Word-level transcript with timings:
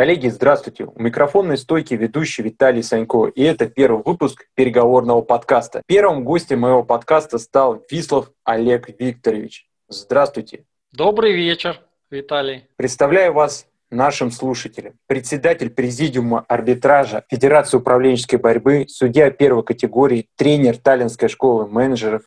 Коллеги, 0.00 0.28
здравствуйте. 0.28 0.86
У 0.86 0.98
микрофонной 0.98 1.58
стойки 1.58 1.92
ведущий 1.92 2.42
Виталий 2.42 2.82
Санько, 2.82 3.26
и 3.26 3.42
это 3.42 3.66
первый 3.66 4.02
выпуск 4.02 4.46
переговорного 4.54 5.20
подкаста. 5.20 5.82
Первым 5.84 6.24
гостем 6.24 6.60
моего 6.60 6.82
подкаста 6.82 7.36
стал 7.36 7.84
Вислов 7.90 8.30
Олег 8.42 8.88
Викторович. 8.98 9.66
Здравствуйте. 9.90 10.64
Добрый 10.90 11.34
вечер, 11.34 11.82
Виталий. 12.10 12.64
Представляю 12.76 13.34
вас 13.34 13.66
нашим 13.90 14.30
слушателям. 14.30 14.94
Председатель 15.06 15.68
Президиума 15.68 16.46
арбитража 16.48 17.22
Федерации 17.28 17.76
управленческой 17.76 18.38
борьбы, 18.38 18.86
судья 18.88 19.30
первой 19.30 19.64
категории, 19.64 20.30
тренер 20.34 20.78
Таллинской 20.78 21.28
школы 21.28 21.66
менеджеров, 21.66 22.22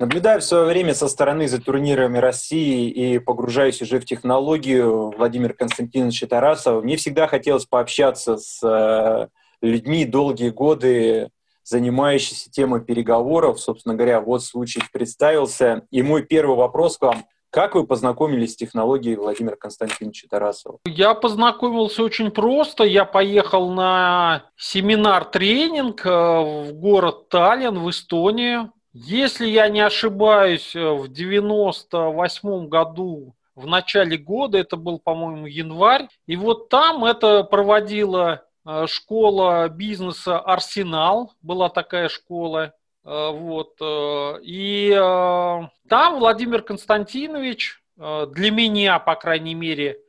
Наблюдая 0.00 0.40
в 0.40 0.44
свое 0.44 0.64
время 0.64 0.92
со 0.92 1.08
стороны 1.08 1.46
за 1.46 1.62
турнирами 1.62 2.18
России 2.18 2.90
и 2.90 3.18
погружаясь 3.20 3.80
уже 3.80 4.00
в 4.00 4.04
технологию 4.04 5.12
Владимир 5.16 5.54
Константинович 5.54 6.24
Тарасов, 6.28 6.82
мне 6.82 6.96
всегда 6.96 7.28
хотелось 7.28 7.64
пообщаться 7.64 8.36
с 8.36 8.60
э, 8.62 9.28
людьми 9.62 10.04
долгие 10.04 10.50
годы, 10.50 11.30
занимающиеся 11.62 12.50
темой 12.50 12.80
переговоров. 12.80 13.60
Собственно 13.60 13.94
говоря, 13.94 14.20
вот 14.20 14.42
случай 14.42 14.82
представился. 14.92 15.86
И 15.92 16.02
мой 16.02 16.24
первый 16.24 16.56
вопрос 16.56 16.98
к 16.98 17.02
вам. 17.02 17.24
Как 17.50 17.76
вы 17.76 17.86
познакомились 17.86 18.54
с 18.54 18.56
технологией 18.56 19.14
Владимира 19.14 19.54
Константиновича 19.54 20.26
Тарасова? 20.28 20.78
Я 20.86 21.14
познакомился 21.14 22.02
очень 22.02 22.32
просто. 22.32 22.82
Я 22.82 23.04
поехал 23.04 23.70
на 23.70 24.50
семинар-тренинг 24.56 26.04
э, 26.04 26.10
в 26.10 26.72
город 26.72 27.28
Таллин, 27.28 27.78
в 27.78 27.88
Эстонию. 27.88 28.72
Если 28.96 29.48
я 29.48 29.68
не 29.68 29.80
ошибаюсь, 29.80 30.74
э, 30.76 30.92
в 30.92 31.08
98 31.08 32.68
году, 32.68 33.34
в 33.56 33.66
начале 33.66 34.16
года, 34.16 34.56
это 34.58 34.76
был, 34.76 35.00
по-моему, 35.00 35.46
январь, 35.46 36.06
и 36.26 36.36
вот 36.36 36.68
там 36.68 37.04
это 37.04 37.42
проводила 37.42 38.46
э, 38.64 38.86
школа 38.86 39.68
бизнеса 39.68 40.38
«Арсенал», 40.38 41.32
была 41.42 41.70
такая 41.70 42.08
школа, 42.08 42.72
э, 43.04 43.30
вот, 43.32 43.78
и 44.44 44.90
там 45.88 46.18
Владимир 46.20 46.62
Константинович, 46.62 47.82
для 47.96 48.50
меня, 48.50 48.98
по 48.98 49.14
крайней 49.14 49.54
мере, 49.54 50.00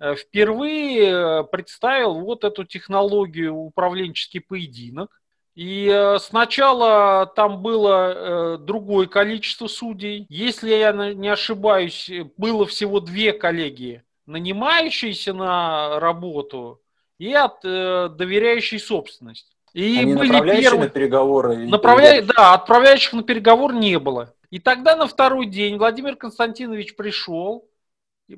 впервые 0.00 1.44
представил 1.44 2.20
вот 2.20 2.44
эту 2.44 2.64
технологию 2.64 3.54
управленческий 3.54 4.40
поединок, 4.40 5.20
и 5.56 5.88
э, 5.90 6.18
сначала 6.18 7.24
там 7.34 7.62
было 7.62 8.12
э, 8.12 8.58
другое 8.58 9.06
количество 9.06 9.68
судей. 9.68 10.26
Если 10.28 10.68
я 10.68 10.92
не 10.92 11.28
ошибаюсь, 11.28 12.10
было 12.36 12.66
всего 12.66 13.00
две 13.00 13.32
коллегии, 13.32 14.04
нанимающиеся 14.26 15.32
на 15.32 15.98
работу 15.98 16.82
и 17.18 17.32
от 17.32 17.64
э, 17.64 18.10
доверяющей 18.10 18.78
собственность. 18.78 19.56
И 19.72 19.98
Они 19.98 20.14
были 20.14 20.28
направляющие 20.28 20.70
первые... 20.70 20.84
на 20.84 20.90
переговоры? 20.90 21.56
Направля... 21.56 22.22
Да, 22.22 22.52
отправляющих 22.52 23.14
на 23.14 23.22
переговор 23.22 23.72
не 23.72 23.98
было. 23.98 24.34
И 24.50 24.58
тогда 24.58 24.94
на 24.94 25.06
второй 25.06 25.46
день 25.46 25.78
Владимир 25.78 26.16
Константинович 26.16 26.96
пришел, 26.96 27.66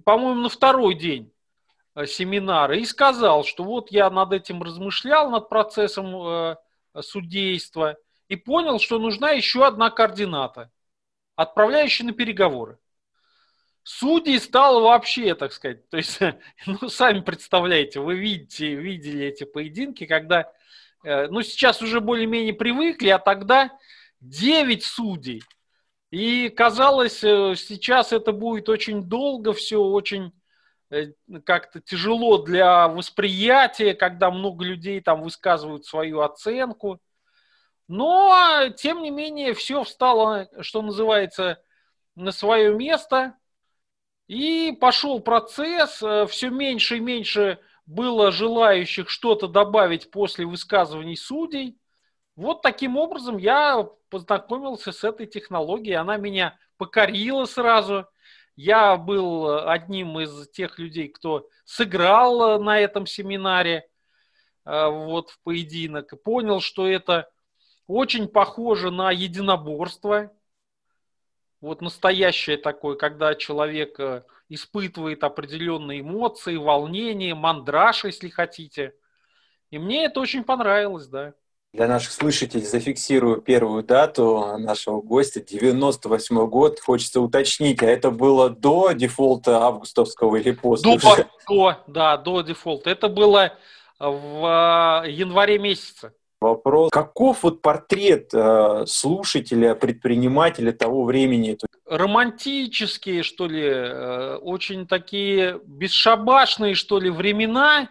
по-моему, 0.05 0.43
на 0.43 0.49
второй 0.49 0.95
день 0.95 1.33
семинара, 2.07 2.77
и 2.77 2.85
сказал, 2.85 3.43
что 3.43 3.65
вот 3.65 3.91
я 3.91 4.09
над 4.09 4.33
этим 4.33 4.63
размышлял, 4.63 5.31
над 5.31 5.49
процессом 5.49 6.57
судейства 7.03 7.97
и 8.29 8.37
понял, 8.37 8.79
что 8.79 8.99
нужна 8.99 9.31
еще 9.31 9.67
одна 9.67 9.91
координата, 9.91 10.71
отправляющая 11.37 12.07
на 12.07 12.13
переговоры. 12.13 12.79
Судей 13.83 14.39
стало 14.39 14.81
вообще, 14.81 15.35
так 15.35 15.53
сказать, 15.53 15.89
то 15.89 15.97
есть, 15.97 16.19
ну, 16.67 16.89
сами 16.91 17.21
представляете, 17.21 18.01
вы 18.01 18.17
видите, 18.17 18.75
видели 18.75 19.25
эти 19.25 19.45
поединки, 19.45 20.05
когда, 20.05 20.53
э, 21.05 21.29
ну, 21.29 21.41
сейчас 21.43 21.81
уже 21.81 22.01
более-менее 22.01 22.53
привыкли, 22.53 23.09
а 23.09 23.19
тогда 23.19 23.71
9 24.21 24.85
судей. 24.85 25.43
И 26.11 26.51
казалось, 26.51 27.25
э, 27.25 27.55
сейчас 27.57 28.13
это 28.13 28.33
будет 28.33 28.69
очень 28.69 29.05
долго, 29.05 29.55
все 29.55 29.83
очень 29.83 30.27
э, 30.27 30.38
как-то 31.45 31.81
тяжело 31.81 32.39
для 32.39 32.89
восприятия, 32.89 33.95
когда 33.95 34.31
много 34.31 34.65
людей 34.65 35.01
там 35.01 35.23
высказывают 35.23 35.85
свою 35.85 36.21
оценку. 36.21 37.01
Но, 37.89 38.69
тем 38.77 39.03
не 39.03 39.11
менее, 39.11 39.55
все 39.55 39.85
встало, 39.85 40.49
что 40.61 40.83
называется, 40.83 41.63
на 42.15 42.33
свое 42.33 42.75
место. 42.75 43.35
И 44.27 44.77
пошел 44.79 45.21
процесс, 45.21 46.03
э, 46.03 46.27
все 46.27 46.51
меньше 46.51 46.99
и 46.99 47.01
меньше 47.01 47.59
было 47.87 48.31
желающих 48.31 49.09
что-то 49.09 49.49
добавить 49.49 50.11
после 50.11 50.45
высказываний 50.45 51.17
судей. 51.17 51.79
Вот 52.37 52.61
таким 52.61 52.99
образом 52.99 53.39
я 53.39 53.89
познакомился 54.11 54.93
с 54.93 55.03
этой 55.03 55.27
технологией. 55.27 55.97
Она 55.97 56.19
меня 56.19 56.59
покорила 56.77 57.47
сразу. 57.47 58.07
Я 58.61 58.97
был 58.97 59.69
одним 59.69 60.19
из 60.19 60.49
тех 60.49 60.81
людей, 60.81 61.11
кто 61.11 61.49
сыграл 61.65 62.61
на 62.61 62.81
этом 62.81 63.07
семинаре 63.07 63.89
э, 64.65 64.87
вот, 64.89 65.31
в 65.31 65.41
поединок 65.45 66.13
и 66.13 66.17
понял, 66.17 66.59
что 66.59 66.89
это 66.89 67.31
очень 67.87 68.27
похоже 68.27 68.91
на 68.91 69.13
единоборство. 69.13 70.33
Вот 71.61 71.83
настоящее 71.83 72.57
такое, 72.57 72.97
когда 72.97 73.37
человек 73.37 74.01
э, 74.01 74.25
испытывает 74.49 75.23
определенные 75.23 76.01
эмоции, 76.01 76.57
волнение, 76.57 77.37
мандраж, 77.37 78.07
если 78.07 78.29
хотите. 78.29 78.93
И 79.71 79.79
мне 79.79 80.07
это 80.07 80.19
очень 80.19 80.43
понравилось, 80.43 81.07
да. 81.07 81.33
Для 81.75 81.87
наших 81.87 82.13
слушателей 82.13 82.65
зафиксирую 82.65 83.43
первую 83.43 83.83
дату 83.83 84.57
нашего 84.59 85.03
гостя, 85.03 85.41
98 85.41 86.47
год. 86.47 86.81
Хочется 86.81 87.21
уточнить, 87.21 87.83
а 87.83 87.87
это 87.87 88.11
было 88.11 88.49
до 88.49 88.93
дефолта 88.93 89.59
августовского 89.59 90.37
или 90.37 90.53
после? 90.53 90.97
До, 90.99 91.27
до 91.47 91.77
да, 91.87 92.17
до 92.17 92.41
дефолта. 92.41 92.89
Это 92.89 93.09
было 93.09 93.53
в 93.99 95.05
э, 95.05 95.11
январе 95.11 95.59
месяце. 95.59 96.13
Вопрос, 96.41 96.91
каков 96.91 97.43
вот 97.43 97.61
портрет 97.61 98.31
э, 98.33 98.85
слушателя, 98.87 99.75
предпринимателя 99.75 100.73
того 100.73 101.05
времени? 101.05 101.59
Романтические, 101.85 103.25
что 103.25 103.47
ли, 103.47 103.63
э, 103.63 104.37
очень 104.37 104.87
такие 104.87 105.61
бесшабашные, 105.67 106.77
что 106.77 107.01
ли, 107.01 107.11
времена, 107.11 107.91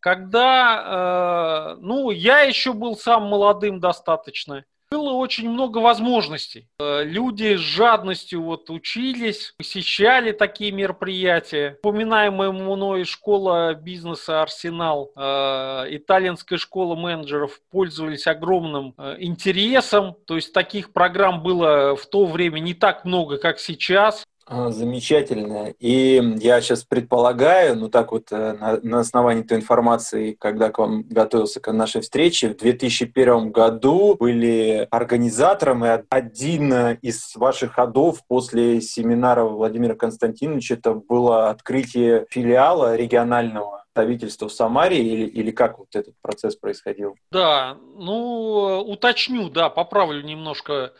когда, 0.00 1.76
э, 1.76 1.80
ну, 1.80 2.10
я 2.10 2.40
еще 2.40 2.72
был 2.72 2.96
сам 2.96 3.24
молодым 3.24 3.80
достаточно, 3.80 4.64
было 4.90 5.10
очень 5.12 5.50
много 5.50 5.78
возможностей. 5.78 6.68
Э, 6.80 7.02
люди 7.04 7.56
с 7.56 7.60
жадностью 7.60 8.42
вот 8.42 8.70
учились, 8.70 9.54
посещали 9.58 10.32
такие 10.32 10.72
мероприятия. 10.72 11.78
Упоминаемая 11.82 12.52
мной 12.52 13.04
школа 13.04 13.74
бизнеса 13.74 14.40
«Арсенал», 14.40 15.12
э, 15.14 15.86
итальянская 15.90 16.58
школа 16.58 16.96
менеджеров 16.96 17.60
пользовались 17.70 18.26
огромным 18.26 18.94
интересом. 19.18 20.16
То 20.26 20.36
есть 20.36 20.52
таких 20.54 20.92
программ 20.92 21.42
было 21.42 21.94
в 21.94 22.06
то 22.06 22.24
время 22.24 22.60
не 22.60 22.72
так 22.72 23.04
много, 23.04 23.36
как 23.36 23.58
сейчас. 23.58 24.24
А, 24.50 24.70
замечательно. 24.70 25.74
И 25.78 26.22
я 26.38 26.62
сейчас 26.62 26.82
предполагаю, 26.82 27.76
ну 27.76 27.90
так 27.90 28.12
вот 28.12 28.32
э, 28.32 28.54
на, 28.54 28.80
на 28.82 29.00
основании 29.00 29.42
той 29.42 29.58
информации, 29.58 30.32
когда 30.32 30.70
к 30.70 30.78
вам 30.78 31.02
готовился 31.02 31.60
к 31.60 31.70
нашей 31.70 32.00
встрече, 32.00 32.48
в 32.48 32.56
2001 32.56 33.50
году 33.50 34.16
были 34.18 34.88
организатором, 34.90 35.84
и 35.84 36.02
один 36.08 36.72
из 37.02 37.36
ваших 37.36 37.74
ходов 37.74 38.22
после 38.26 38.80
семинара 38.80 39.44
Владимира 39.44 39.94
Константиновича 39.94 40.74
это 40.74 40.94
было 40.94 41.50
открытие 41.50 42.24
филиала 42.30 42.96
регионального 42.96 43.84
представительства 43.98 44.48
в 44.48 44.52
Самаре 44.52 45.04
или, 45.04 45.26
или 45.26 45.50
как 45.50 45.78
вот 45.78 45.88
этот 45.94 46.14
процесс 46.22 46.56
происходил? 46.56 47.16
Да, 47.32 47.76
ну 47.96 48.82
уточню, 48.86 49.50
да, 49.50 49.68
поправлю 49.68 50.22
немножко 50.22 50.92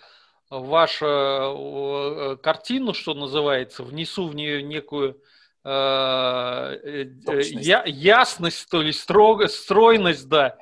вашу 0.50 1.06
э, 1.06 2.36
картину, 2.42 2.94
что 2.94 3.14
называется, 3.14 3.82
внесу 3.82 4.28
в 4.28 4.34
нее 4.34 4.62
некую 4.62 5.20
э, 5.64 5.70
э, 5.70 7.06
я, 7.52 7.82
ясность, 7.86 8.68
то 8.70 8.82
ли 8.82 8.92
строго, 8.92 9.48
стройность, 9.48 10.28
да. 10.28 10.56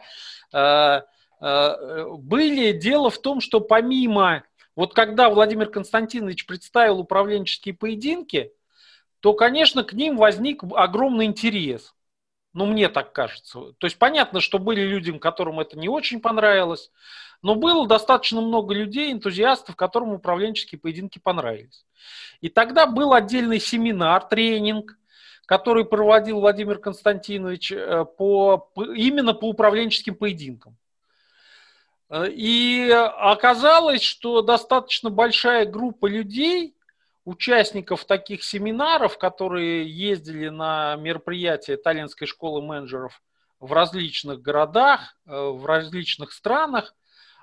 Были 1.39 2.73
дело 2.73 3.11
в 3.11 3.19
том, 3.19 3.43
что 3.43 3.61
помимо, 3.61 4.43
вот 4.75 4.95
когда 4.95 5.29
Владимир 5.29 5.69
Константинович 5.69 6.47
представил 6.47 7.01
управленческие 7.01 7.75
поединки, 7.75 8.53
то, 9.21 9.35
конечно, 9.35 9.85
к 9.85 9.93
ним 9.93 10.17
возник 10.17 10.63
огромный 10.63 11.27
интерес. 11.27 11.96
Ну, 12.57 12.65
мне 12.65 12.89
так 12.89 13.13
кажется. 13.13 13.75
То 13.77 13.87
есть 13.87 13.99
понятно, 13.99 14.41
что 14.41 14.59
были 14.59 14.81
людям, 14.81 15.19
которым 15.19 15.61
это 15.61 15.79
не 15.79 15.91
очень 15.91 16.23
понравилось, 16.23 16.91
но 17.43 17.55
было 17.55 17.87
достаточно 17.87 18.41
много 18.41 18.73
людей, 18.73 19.13
энтузиастов, 19.13 19.77
которым 19.77 20.13
управленческие 20.15 20.79
поединки 20.79 21.19
понравились. 21.19 21.85
И 22.41 22.49
тогда 22.49 22.87
был 22.87 23.13
отдельный 23.13 23.61
семинар, 23.61 24.25
тренинг, 24.25 24.97
который 25.45 25.85
проводил 25.85 26.41
Владимир 26.41 26.79
Константинович 26.79 27.75
по, 28.17 28.71
именно 28.75 29.35
по 29.35 29.51
управленческим 29.51 30.15
поединкам. 30.15 30.79
И 32.11 32.91
оказалось, 33.19 34.01
что 34.01 34.41
достаточно 34.41 35.11
большая 35.11 35.67
группа 35.67 36.07
людей, 36.07 36.75
участников 37.27 38.05
таких 38.05 38.45
семинаров, 38.45 39.19
которые 39.19 39.91
ездили 39.91 40.49
на 40.49 40.95
мероприятия 40.95 41.77
Таллинской 41.77 42.27
школы 42.29 42.63
менеджеров 42.63 43.21
в 43.59 43.73
различных 43.73 44.41
городах, 44.41 45.17
э, 45.27 45.37
в 45.37 45.67
различных 45.67 46.33
странах, 46.33 46.95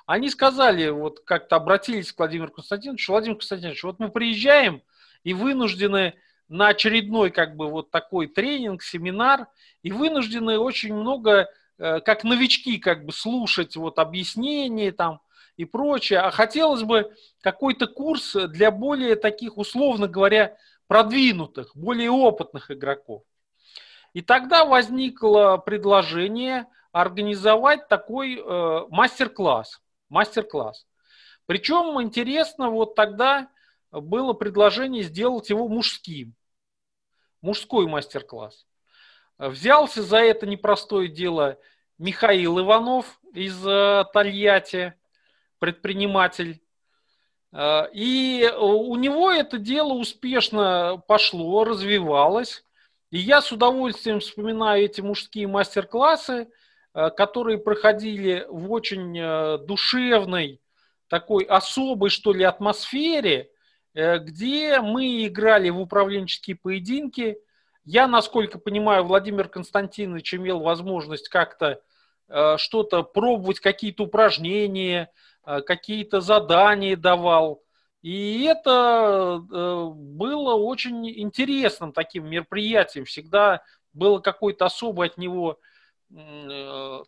они 0.05 0.29
сказали, 0.29 0.89
вот 0.89 1.19
как-то 1.25 1.57
обратились 1.57 2.13
к 2.13 2.17
Владимиру 2.17 2.51
Константиновичу, 2.51 3.11
Владимир 3.11 3.35
Константинович, 3.35 3.83
вот 3.83 3.99
мы 3.99 4.09
приезжаем 4.09 4.81
и 5.25 5.33
вынуждены 5.33 6.13
на 6.47 6.69
очередной 6.69 7.29
как 7.29 7.57
бы 7.57 7.69
вот 7.69 7.91
такой 7.91 8.27
тренинг, 8.27 8.83
семинар, 8.83 9.47
и 9.81 9.91
вынуждены 9.91 10.59
очень 10.59 10.93
много, 10.93 11.49
э, 11.77 11.99
как 11.99 12.23
новички, 12.23 12.77
как 12.77 13.05
бы 13.05 13.11
слушать 13.11 13.75
вот 13.75 13.99
объяснения 13.99 14.93
там, 14.93 15.19
и 15.57 15.65
прочее. 15.65 16.19
А 16.19 16.31
хотелось 16.31 16.83
бы 16.83 17.15
какой-то 17.41 17.87
курс 17.87 18.35
для 18.35 18.71
более 18.71 19.15
таких, 19.15 19.57
условно 19.57 20.07
говоря, 20.07 20.57
продвинутых, 20.87 21.75
более 21.75 22.11
опытных 22.11 22.71
игроков. 22.71 23.23
И 24.13 24.21
тогда 24.21 24.65
возникло 24.65 25.57
предложение 25.57 26.67
организовать 26.91 27.87
такой 27.87 28.37
э, 28.37 28.85
мастер-класс. 28.89 29.81
Мастер-класс. 30.09 30.85
Причем 31.47 31.99
интересно, 32.01 32.69
вот 32.69 32.95
тогда 32.95 33.49
было 33.91 34.33
предложение 34.33 35.03
сделать 35.03 35.49
его 35.49 35.67
мужским. 35.67 36.35
Мужской 37.41 37.87
мастер-класс. 37.87 38.65
Взялся 39.39 40.03
за 40.03 40.17
это 40.17 40.45
непростое 40.45 41.09
дело 41.09 41.57
Михаил 41.97 42.59
Иванов 42.59 43.19
из 43.33 43.65
э, 43.65 44.05
Тольятти, 44.13 44.93
предприниматель. 45.63 46.61
Э, 47.53 47.83
и 47.93 48.51
у 48.59 48.93
него 48.97 49.31
это 49.31 49.57
дело 49.57 49.93
успешно 49.93 51.01
пошло, 51.07 51.63
развивалось. 51.63 52.65
И 53.11 53.19
я 53.19 53.41
с 53.41 53.49
удовольствием 53.49 54.19
вспоминаю 54.19 54.83
эти 54.83 54.99
мужские 54.99 55.47
мастер-классы, 55.47 56.49
э, 56.93 57.09
которые 57.11 57.59
проходили 57.59 58.45
в 58.49 58.73
очень 58.73 59.17
э, 59.17 59.57
душевной, 59.59 60.59
такой 61.07 61.45
особой, 61.45 62.09
что 62.09 62.33
ли, 62.33 62.43
атмосфере, 62.43 63.49
где 63.93 64.81
мы 64.81 65.25
играли 65.27 65.69
в 65.69 65.79
управленческие 65.79 66.57
поединки. 66.57 67.37
Я, 67.85 68.07
насколько 68.07 68.57
понимаю, 68.59 69.05
Владимир 69.05 69.47
Константинович 69.47 70.33
имел 70.33 70.59
возможность 70.59 71.29
как-то 71.29 71.79
что-то 72.27 73.03
пробовать, 73.03 73.59
какие-то 73.59 74.03
упражнения, 74.03 75.11
Э, 75.45 75.61
какие-то 75.61 76.21
задания 76.21 76.95
давал. 76.95 77.63
И 78.01 78.43
это 78.43 79.41
э, 79.51 79.85
было 79.93 80.55
очень 80.55 81.09
интересным 81.09 81.91
таким 81.91 82.29
мероприятием. 82.29 83.05
Всегда 83.05 83.63
было 83.93 84.19
какое-то 84.19 84.65
особое 84.65 85.09
от 85.09 85.17
него 85.17 85.59
э, 86.15 86.99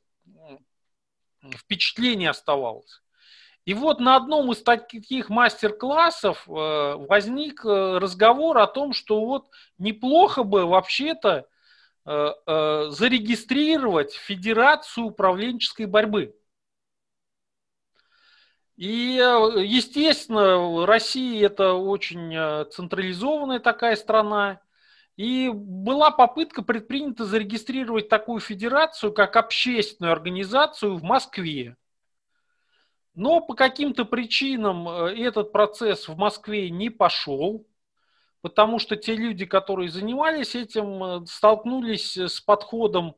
впечатление 1.58 2.30
оставалось. 2.30 3.02
И 3.66 3.74
вот 3.74 4.00
на 4.00 4.16
одном 4.16 4.52
из 4.52 4.62
таких 4.62 5.30
мастер-классов 5.30 6.44
возник 6.46 7.66
разговор 7.66 8.60
о 8.60 8.68
том, 8.68 8.94
что 8.94 9.26
вот 9.26 9.48
неплохо 9.80 10.44
бы 10.44 10.68
вообще-то 10.68 11.48
зарегистрировать 12.06 14.14
Федерацию 14.14 15.08
управленческой 15.08 15.88
борьбы. 15.88 16.36
И, 18.78 19.18
э, 19.18 19.64
естественно, 19.64 20.86
Россия 20.86 21.46
это 21.46 21.74
очень 21.74 22.34
э, 22.36 22.66
централизованная 22.72 23.60
такая 23.60 23.96
страна. 23.96 24.62
И 25.16 25.50
была 25.50 26.12
попытка 26.12 26.62
предпринята 26.62 27.26
зарегистрировать 27.26 28.10
такую 28.10 28.42
федерацию, 28.42 29.14
как 29.14 29.38
общественную 29.38 30.12
организацию 30.12 30.98
в 30.98 31.04
Москве. 31.04 31.78
Но 33.14 33.40
по 33.40 33.54
каким-то 33.54 34.04
причинам 34.04 34.90
э, 34.90 35.26
этот 35.26 35.54
процесс 35.54 36.10
в 36.10 36.18
Москве 36.18 36.70
не 36.70 36.90
пошел, 36.90 37.66
потому 38.46 38.78
что 38.78 38.96
те 38.96 39.16
люди, 39.16 39.44
которые 39.48 39.90
занимались 39.90 40.54
этим, 40.54 41.26
столкнулись 41.26 42.16
с 42.16 42.40
подходом 42.40 43.16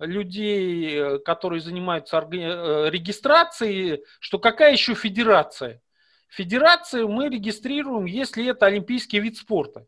людей, 0.00 0.96
э, 0.96 1.18
которые 1.20 1.60
занимаются 1.60 2.18
э, 2.18 2.90
регистрацией, 2.90 4.02
что 4.18 4.40
какая 4.40 4.72
еще 4.72 4.94
федерация? 4.94 5.80
Федерацию 6.28 7.08
мы 7.08 7.28
регистрируем, 7.28 8.06
если 8.06 8.48
это 8.48 8.66
олимпийский 8.66 9.20
вид 9.20 9.36
спорта. 9.36 9.86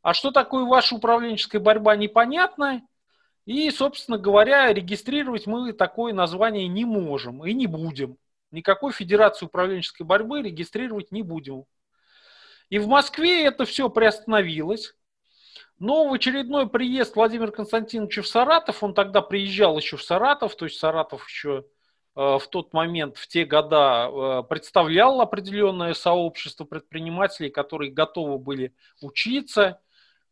А 0.00 0.14
что 0.14 0.30
такое 0.30 0.64
ваша 0.64 0.94
управленческая 0.94 1.60
борьба, 1.60 1.94
непонятно. 1.94 2.80
И, 3.44 3.70
собственно 3.70 4.16
говоря, 4.16 4.72
регистрировать 4.72 5.46
мы 5.46 5.74
такое 5.74 6.14
название 6.14 6.66
не 6.66 6.86
можем 6.86 7.44
и 7.44 7.52
не 7.52 7.66
будем. 7.66 8.16
Никакой 8.52 8.90
федерации 8.94 9.44
управленческой 9.44 10.06
борьбы 10.06 10.40
регистрировать 10.40 11.12
не 11.12 11.22
будем. 11.22 11.66
И 12.70 12.78
в 12.78 12.86
Москве 12.86 13.44
это 13.44 13.64
все 13.64 13.88
приостановилось. 13.88 14.94
Но 15.78 16.08
в 16.08 16.12
очередной 16.12 16.68
приезд 16.68 17.14
Владимира 17.14 17.52
Константиновича 17.52 18.22
в 18.22 18.26
Саратов, 18.26 18.82
он 18.82 18.94
тогда 18.94 19.22
приезжал 19.22 19.78
еще 19.78 19.96
в 19.96 20.02
Саратов, 20.02 20.56
то 20.56 20.64
есть 20.64 20.78
Саратов 20.78 21.28
еще 21.28 21.66
э, 22.16 22.20
в 22.20 22.42
тот 22.50 22.72
момент, 22.72 23.16
в 23.16 23.28
те 23.28 23.44
года, 23.44 24.10
э, 24.10 24.42
представлял 24.48 25.20
определенное 25.20 25.94
сообщество 25.94 26.64
предпринимателей, 26.64 27.50
которые 27.50 27.92
готовы 27.92 28.38
были 28.38 28.74
учиться, 29.00 29.80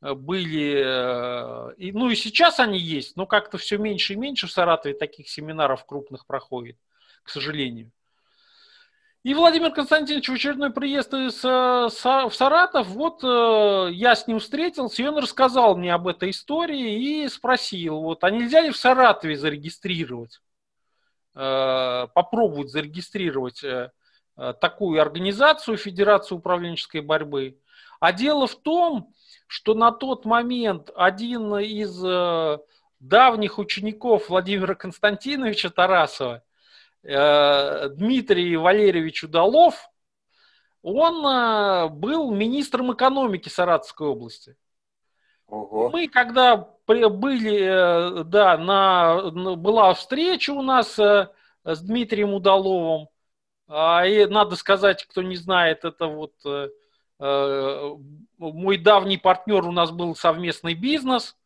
э, 0.03 0.15
были, 0.15 1.93
ну 1.93 2.11
и 2.11 2.17
сейчас 2.17 2.59
они 2.59 2.79
есть, 2.81 3.17
но 3.17 3.27
как-то 3.27 3.57
все 3.57 3.79
меньше 3.79 4.15
и 4.15 4.17
меньше 4.17 4.49
в 4.49 4.53
Саратове 4.53 4.97
таких 4.97 5.29
семинаров 5.29 5.87
крупных 5.87 6.27
проходит, 6.27 6.77
к 7.23 7.29
сожалению. 7.29 7.93
И 9.27 9.35
Владимир 9.35 9.73
Константинович 9.73 10.29
в 10.29 10.35
очередной 10.35 10.71
приезд 10.71 11.13
из, 11.13 11.43
в 11.43 12.31
Саратов, 12.33 12.87
вот 12.87 13.25
э, 13.25 13.89
я 13.91 14.15
с 14.15 14.29
ним 14.29 14.39
встретился, 14.39 15.03
и 15.03 15.07
он 15.09 15.19
рассказал 15.19 15.77
мне 15.77 15.93
об 15.93 16.07
этой 16.07 16.31
истории 16.31 17.25
и 17.25 17.29
спросил, 17.29 18.03
вот, 18.03 18.23
а 18.23 18.31
нельзя 18.31 18.61
ли 18.61 18.71
в 18.71 18.77
Саратове 18.77 19.37
зарегистрировать, 19.37 20.41
э, 21.35 22.07
попробовать 22.15 22.71
зарегистрировать 22.71 23.65
э, 23.65 23.91
такую 24.61 25.03
организацию, 25.03 25.77
Федерацию 25.77 26.39
управленческой 26.39 27.01
борьбы. 27.01 27.59
А 27.99 28.13
дело 28.13 28.47
в 28.47 28.55
том, 28.55 29.13
что 29.49 29.75
на 29.75 29.91
тот 29.91 30.25
момент 30.25 30.93
один 30.95 31.53
из 31.57 32.01
давних 33.01 33.59
учеников 33.59 34.29
Владимира 34.29 34.77
Константиновича 34.77 35.71
Тарасова 35.71 36.37
Э, 36.37 36.46
Дмитрий 37.03 38.57
Валерьевич 38.57 39.25
Удалов, 39.25 39.91
он 40.83 41.27
э, 41.27 41.89
был 41.89 42.33
министром 42.33 42.93
экономики 42.93 43.49
Саратовской 43.49 44.07
области. 44.07 44.57
Ого. 45.49 45.91
Мы 45.91 46.09
когда 46.09 46.57
были, 46.87 48.21
э, 48.21 48.25
да, 48.25 48.57
на, 48.57 49.31
была 49.57 49.95
встреча 49.95 50.53
у 50.53 50.63
нас 50.63 50.95
с 50.95 51.31
Дмитрием 51.65 52.35
Удаловым, 52.35 53.09
а, 53.67 54.07
и 54.07 54.27
надо 54.27 54.55
сказать, 54.55 55.05
кто 55.05 55.23
не 55.23 55.35
знает, 55.35 55.85
это 55.85 56.07
вот 56.07 56.35
мой 58.39 58.77
давний 58.77 59.17
партнер, 59.17 59.65
у 59.65 59.73
нас 59.73 59.91
был 59.91 60.15
совместный 60.15 60.75
бизнес– 60.75 61.37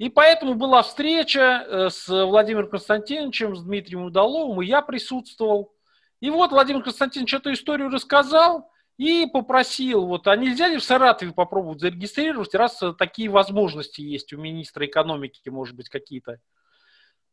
и 0.00 0.08
поэтому 0.08 0.54
была 0.54 0.82
встреча 0.82 1.62
э, 1.68 1.90
с 1.90 2.08
Владимиром 2.08 2.70
Константиновичем, 2.70 3.54
с 3.54 3.62
Дмитрием 3.62 4.04
Удаловым, 4.04 4.62
и 4.62 4.66
я 4.66 4.80
присутствовал. 4.80 5.74
И 6.20 6.30
вот 6.30 6.52
Владимир 6.52 6.82
Константинович 6.82 7.34
эту 7.34 7.52
историю 7.52 7.90
рассказал 7.90 8.72
и 8.96 9.26
попросил, 9.30 10.06
вот, 10.06 10.26
а 10.26 10.36
нельзя 10.36 10.68
ли 10.68 10.78
в 10.78 10.82
Саратове 10.82 11.32
попробовать 11.32 11.80
зарегистрировать, 11.80 12.54
раз 12.54 12.80
такие 12.98 13.28
возможности 13.28 14.00
есть 14.00 14.32
у 14.32 14.38
министра 14.38 14.86
экономики, 14.86 15.46
может 15.50 15.76
быть, 15.76 15.90
какие-то. 15.90 16.38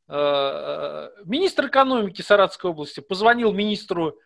Э, 0.09 1.07
министр 1.23 1.67
экономики 1.67 2.21
Саратовской 2.21 2.71
области 2.71 2.99
позвонил 2.99 3.53
министру 3.53 4.19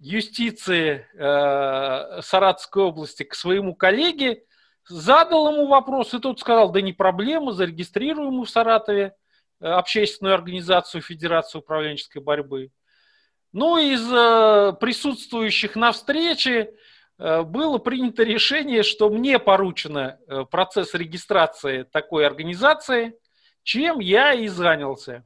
юстиции 0.00 1.06
э, 1.14 2.20
Саратовской 2.20 2.82
области 2.82 3.22
к 3.22 3.34
своему 3.34 3.74
коллеге, 3.74 4.42
Задал 4.88 5.52
ему 5.52 5.66
вопрос, 5.66 6.14
и 6.14 6.18
тот 6.18 6.38
сказал, 6.38 6.70
да 6.70 6.80
не 6.80 6.92
проблема, 6.92 7.52
зарегистрируем 7.52 8.42
в 8.42 8.48
Саратове 8.48 9.14
э, 9.60 9.66
общественную 9.66 10.34
организацию 10.34 11.02
Федерацию 11.02 11.60
управленческой 11.60 12.22
борьбы. 12.22 12.70
Ну, 13.52 13.78
из 13.78 14.06
э, 14.12 14.74
присутствующих 14.78 15.76
на 15.76 15.92
встрече 15.92 16.74
э, 17.18 17.42
было 17.42 17.78
принято 17.78 18.22
решение, 18.22 18.82
что 18.82 19.08
мне 19.08 19.38
поручено 19.38 20.18
э, 20.28 20.44
процесс 20.44 20.94
регистрации 20.94 21.84
такой 21.84 22.26
организации, 22.26 23.18
чем 23.62 23.98
я 23.98 24.34
и 24.34 24.46
занялся. 24.48 25.24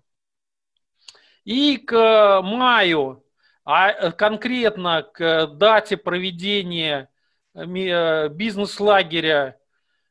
И 1.45 1.76
к 1.76 2.40
маю, 2.43 3.25
а 3.64 4.12
конкретно 4.12 5.02
к 5.02 5.49
дате 5.49 5.97
проведения 5.97 7.11
бизнес-лагеря 7.54 9.57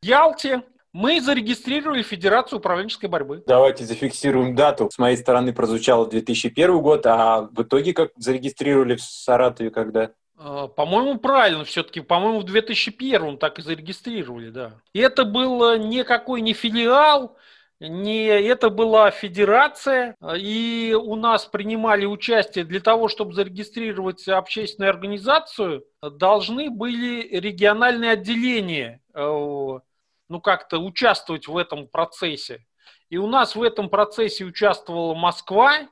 в 0.01 0.05
Ялте, 0.05 0.63
мы 0.91 1.22
зарегистрировали 1.22 2.01
Федерацию 2.01 2.60
управленческой 2.60 3.10
борьбы. 3.10 3.43
Давайте 3.46 3.86
зафиксируем 3.86 4.55
дату. 4.55 4.89
С 4.91 4.98
моей 4.98 5.17
стороны 5.17 5.53
прозвучало 5.53 6.10
2001 6.10 6.81
год, 6.81 7.05
а 7.05 7.41
в 7.41 7.62
итоге 7.62 7.93
как 7.93 8.12
зарегистрировали 8.17 8.96
в 8.96 9.01
Саратове 9.01 9.69
когда? 9.69 10.12
А, 10.38 10.67
по-моему, 10.67 11.19
правильно 11.19 11.63
все-таки. 11.63 12.01
По-моему, 12.01 12.39
в 12.39 12.46
2001 12.46 13.38
так 13.38 13.60
и 13.60 13.62
зарегистрировали, 13.62 14.50
да. 14.50 14.74
И 14.93 15.00
это 15.00 15.25
был 15.25 15.77
никакой 15.77 16.41
не 16.41 16.53
филиал, 16.53 17.38
не 17.79 18.25
это 18.25 18.69
была 18.69 19.09
федерация, 19.09 20.15
и 20.36 20.95
у 21.00 21.15
нас 21.15 21.45
принимали 21.45 22.05
участие 22.05 22.65
для 22.65 22.81
того, 22.81 23.07
чтобы 23.07 23.33
зарегистрировать 23.33 24.27
общественную 24.27 24.89
организацию, 24.89 25.86
должны 26.01 26.69
были 26.69 27.21
региональные 27.38 28.12
отделения 28.12 29.01
э, 29.13 29.21
ну, 29.21 30.41
как-то 30.41 30.79
участвовать 30.79 31.48
в 31.48 31.55
этом 31.55 31.88
процессе. 31.88 32.65
И 33.09 33.17
у 33.17 33.27
нас 33.27 33.55
в 33.55 33.63
этом 33.63 33.89
процессе 33.89 34.43
участвовала 34.43 35.15
Москва, 35.15 35.88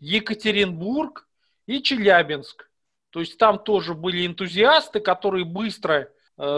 Екатеринбург 0.00 1.28
и 1.66 1.82
Челябинск. 1.82 2.70
То 3.10 3.20
есть 3.20 3.38
там 3.38 3.58
тоже 3.58 3.94
были 3.94 4.26
энтузиасты, 4.26 5.00
которые 5.00 5.44
быстро 5.44 6.10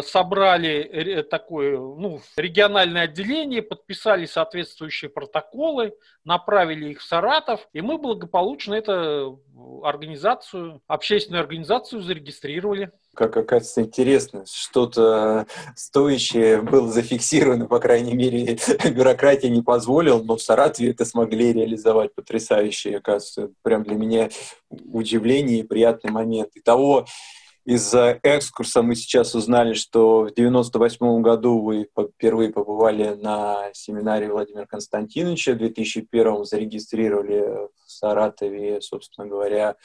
собрали 0.03 1.23
такое 1.31 1.79
ну, 1.79 2.21
региональное 2.37 3.03
отделение, 3.03 3.63
подписали 3.63 4.27
соответствующие 4.27 5.09
протоколы, 5.09 5.95
направили 6.25 6.91
их 6.91 7.01
в 7.01 7.05
Саратов, 7.05 7.67
и 7.73 7.81
мы 7.81 7.97
благополучно 7.97 8.75
эту 8.75 9.43
организацию, 9.83 10.83
общественную 10.87 11.43
организацию 11.43 12.03
зарегистрировали. 12.03 12.91
Как 13.15 13.37
оказывается 13.37 13.83
интересно, 13.83 14.45
что-то 14.47 15.47
стоящее 15.75 16.63
было 16.63 16.89
зафиксировано, 16.89 17.67
по 17.67 17.81
крайней 17.81 18.15
мере, 18.15 18.59
бюрократия 18.91 19.49
не 19.49 19.63
позволила, 19.63 20.23
но 20.23 20.37
в 20.37 20.43
Саратове 20.43 20.91
это 20.91 21.05
смогли 21.05 21.53
реализовать 21.53 22.15
потрясающе, 22.15 22.99
оказывается, 22.99 23.51
прям 23.63 23.83
для 23.83 23.97
меня 23.97 24.31
удивление 24.71 25.61
и 25.61 25.67
приятный 25.67 26.11
момент. 26.11 26.51
И 26.55 26.61
того, 26.61 27.07
из 27.71 27.95
экскурса 27.95 28.83
мы 28.83 28.97
сейчас 28.97 29.37
узнали, 29.37 29.75
что 29.75 30.23
в 30.23 30.35
98 30.35 31.23
году 31.23 31.61
вы 31.61 31.87
впервые 32.17 32.51
побывали 32.51 33.15
на 33.15 33.71
семинаре 33.75 34.29
Владимира 34.29 34.67
Константиновича, 34.67 35.53
в 35.53 35.59
2001 35.59 36.45
зарегистрировали 36.47 37.69
в 37.69 37.71
Саратове, 37.87 38.81
собственно 38.81 39.29
говоря, 39.29 39.77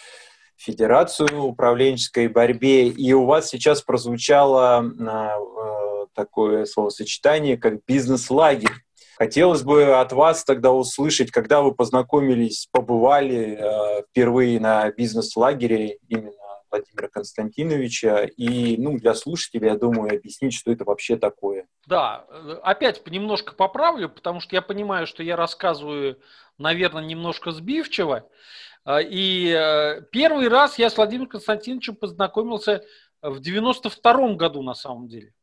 Федерацию 0.57 1.43
управленческой 1.43 2.27
борьбе, 2.27 2.87
и 2.87 3.13
у 3.13 3.25
вас 3.25 3.49
сейчас 3.49 3.83
прозвучало 3.83 4.83
э, 4.83 6.05
такое 6.15 6.65
словосочетание, 6.65 7.55
как 7.55 7.85
бизнес-лагерь. 7.85 8.71
Хотелось 9.15 9.61
бы 9.61 9.99
от 9.99 10.11
вас 10.11 10.43
тогда 10.43 10.71
услышать, 10.71 11.29
когда 11.29 11.61
вы 11.61 11.71
познакомились, 11.71 12.67
побывали 12.71 13.59
э, 13.59 14.03
впервые 14.09 14.59
на 14.59 14.89
бизнес-лагере 14.89 15.99
именно 16.07 16.44
Владимира 16.75 17.07
Константиновича 17.07 18.25
и 18.25 18.77
ну, 18.77 18.97
для 18.97 19.13
слушателей, 19.13 19.69
я 19.69 19.77
думаю, 19.77 20.17
объяснить, 20.17 20.53
что 20.53 20.71
это 20.71 20.83
вообще 20.83 21.15
такое. 21.15 21.67
Да, 21.87 22.25
опять 22.63 23.05
немножко 23.07 23.55
поправлю, 23.55 24.09
потому 24.09 24.41
что 24.41 24.55
я 24.55 24.61
понимаю, 24.61 25.07
что 25.07 25.23
я 25.23 25.35
рассказываю, 25.35 26.19
наверное, 26.57 27.03
немножко 27.03 27.51
сбивчиво. 27.51 28.27
А, 28.83 28.99
и 29.01 29.49
э, 29.49 30.01
первый 30.11 30.49
раз 30.49 30.77
я 30.77 30.89
с 30.89 30.97
Владимиром 30.97 31.29
Константиновичем 31.29 31.95
познакомился 31.95 32.83
в 33.21 33.39
92 33.39 34.33
году 34.33 34.61
на 34.61 34.73
самом 34.73 35.07
деле. 35.07 35.33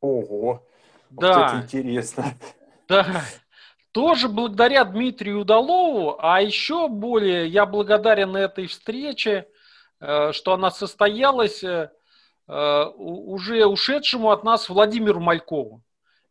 Ого, 0.00 0.66
да. 1.10 1.32
вот 1.32 1.48
это 1.48 1.64
интересно. 1.64 2.24
Да, 2.88 3.22
тоже 3.92 4.30
благодаря 4.30 4.82
Дмитрию 4.82 5.40
Удалову, 5.40 6.16
а 6.20 6.40
еще 6.40 6.88
более 6.88 7.46
я 7.46 7.66
благодарен 7.66 8.34
этой 8.34 8.66
встрече 8.66 9.40
Э, 9.40 9.57
что 10.00 10.52
она 10.54 10.70
состоялась 10.70 11.64
э, 11.64 11.90
э, 12.46 12.84
уже 12.96 13.66
ушедшему 13.66 14.30
от 14.30 14.44
нас 14.44 14.68
Владимиру 14.68 15.20
Малькову. 15.20 15.82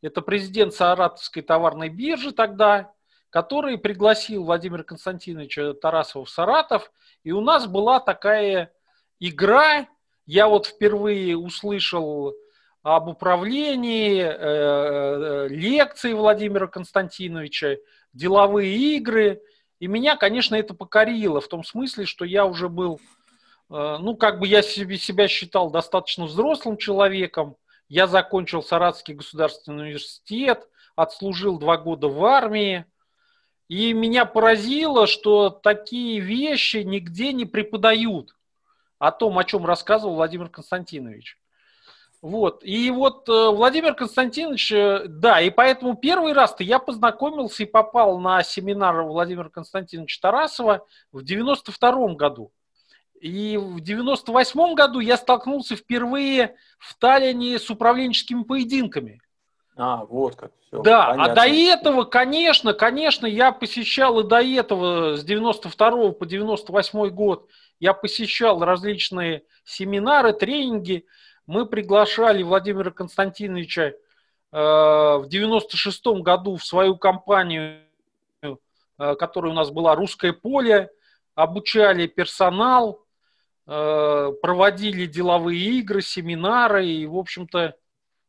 Это 0.02 0.22
президент 0.22 0.74
Саратовской 0.74 1.42
товарной 1.42 1.90
биржи 1.90 2.32
тогда, 2.32 2.94
который 3.30 3.78
пригласил 3.78 4.46
Владимира 4.46 4.84
Константиновича 4.84 5.74
Тарасова 5.74 6.26
в 6.26 6.30
Саратов. 6.30 6.92
И 7.24 7.32
у 7.32 7.42
нас 7.42 7.68
была 7.68 8.00
такая 8.00 8.72
игра. 9.20 9.88
Я 10.26 10.48
вот 10.48 10.68
впервые 10.68 11.36
услышал 11.36 12.36
об 12.84 13.10
управлении, 13.10 14.22
лекции 15.50 16.14
Владимира 16.14 16.68
Константиновича, 16.68 17.78
деловые 18.14 18.78
игры. 18.96 19.42
И 19.80 19.88
меня, 19.88 20.16
конечно, 20.16 20.56
это 20.56 20.74
покорило 20.74 21.42
в 21.42 21.48
том 21.48 21.64
смысле, 21.64 22.06
что 22.06 22.24
я 22.24 22.46
уже 22.46 22.70
был 22.70 23.00
Э, 23.00 23.17
ну, 23.70 24.16
как 24.16 24.40
бы 24.40 24.48
я 24.48 24.62
себе, 24.62 24.98
себя 24.98 25.28
считал 25.28 25.70
достаточно 25.70 26.26
взрослым 26.26 26.78
человеком. 26.78 27.58
Я 27.90 28.08
закончил 28.08 28.64
Саратовский 28.64 29.14
государственный 29.14 29.86
университет, 29.86 30.68
отслужил 30.96 31.58
два 31.58 31.78
года 31.78 32.08
в 32.08 32.24
армии. 32.26 32.86
И 33.68 33.94
меня 33.94 34.26
поразило, 34.26 35.08
что 35.08 35.50
такие 35.50 36.20
вещи 36.20 36.78
нигде 36.78 37.34
не 37.34 37.46
преподают 37.46 38.36
о 38.98 39.12
том, 39.12 39.38
о 39.38 39.44
чем 39.44 39.66
рассказывал 39.66 40.16
Владимир 40.16 40.50
Константинович. 40.50 41.38
Вот. 42.22 42.64
И 42.64 42.90
вот 42.90 43.30
э, 43.30 43.50
Владимир 43.50 43.94
Константинович, 43.94 44.72
э, 44.72 45.04
да, 45.08 45.40
и 45.40 45.50
поэтому 45.50 45.96
первый 45.96 46.34
раз-то 46.34 46.64
я 46.64 46.80
познакомился 46.80 47.64
и 47.64 47.68
попал 47.68 48.18
на 48.20 48.42
семинар 48.42 49.04
Владимира 49.04 49.50
Константиновича 49.50 50.20
Тарасова 50.22 50.86
в 51.12 51.24
92 51.24 52.16
году. 52.16 52.52
И 53.22 53.58
в 53.58 53.80
98 53.80 54.74
году 54.76 55.00
я 55.00 55.18
столкнулся 55.18 55.76
впервые 55.76 56.56
в 56.78 56.96
Таллине 56.96 57.58
с 57.58 57.70
управленческими 57.70 58.44
поединками. 58.44 59.22
А, 59.76 60.06
вот 60.06 60.36
как. 60.36 60.52
Все, 60.68 60.82
да, 60.82 61.12
понятно. 61.12 61.32
а 61.32 61.36
до 61.36 61.48
этого, 61.48 62.04
конечно, 62.04 62.74
конечно, 62.74 63.26
я 63.26 63.52
посещал 63.52 64.20
и 64.20 64.28
до 64.28 64.42
этого, 64.42 65.16
с 65.16 65.24
92 65.24 66.12
по 66.12 66.26
98 66.26 67.10
год, 67.10 67.48
я 67.80 67.94
посещал 67.94 68.64
различные 68.64 69.44
семинары, 69.64 70.34
тренинги. 70.34 71.06
Мы 71.46 71.66
приглашали 71.66 72.44
Владимира 72.44 72.92
Константиновича 72.92 73.84
э, 73.84 73.94
в 74.52 75.26
96 75.28 76.06
году 76.22 76.58
в 76.58 76.66
свою 76.66 76.98
компанию, 76.98 77.82
э, 78.42 79.16
которая 79.16 79.52
у 79.52 79.56
нас 79.56 79.70
была 79.70 79.96
«Русское 79.96 80.34
поле», 80.34 80.90
обучали 81.36 82.08
персонал, 82.08 83.06
проводили 83.68 85.06
деловые 85.08 85.60
игры, 85.80 86.02
семинары, 86.02 86.88
и, 86.88 87.06
в 87.06 87.18
общем-то, 87.18 87.76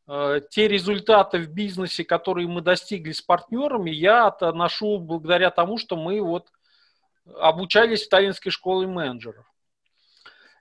э, 0.07 0.41
те 0.49 0.67
результаты 0.67 1.39
в 1.39 1.47
бизнесе, 1.47 2.03
которые 2.03 2.47
мы 2.47 2.61
достигли 2.61 3.13
с 3.13 3.21
партнерами, 3.21 3.89
я 3.89 4.27
отношу 4.27 4.99
благодаря 4.99 5.49
тому, 5.49 5.77
что 5.77 5.95
мы 5.95 6.21
вот 6.21 6.49
обучались 7.39 8.05
в 8.05 8.09
Таллинской 8.09 8.51
школе 8.51 8.85
менеджеров. 8.85 9.45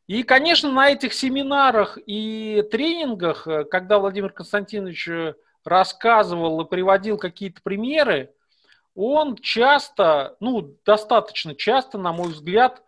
И, 0.07 0.23
конечно, 0.23 0.71
на 0.71 0.91
этих 0.91 1.13
семинарах 1.13 1.99
и 2.07 2.63
тренингах, 2.71 3.49
э, 3.49 3.65
когда 3.65 3.99
Владимир 3.99 4.31
Константинович 4.31 5.35
рассказывал 5.65 6.61
и 6.61 6.69
приводил 6.69 7.19
какие-то 7.19 7.61
примеры, 7.63 8.33
он 8.95 9.37
часто, 9.37 10.37
ну, 10.41 10.77
достаточно 10.85 11.55
часто, 11.55 11.99
на 11.99 12.13
мой 12.13 12.29
взгляд, 12.29 12.83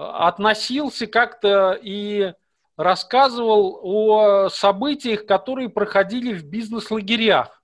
относился 0.00 1.06
как-то 1.06 1.78
и 1.80 2.32
рассказывал 2.76 3.80
о 3.82 4.48
событиях, 4.48 5.26
которые 5.26 5.68
проходили 5.68 6.32
в 6.32 6.44
бизнес-лагерях. 6.44 7.62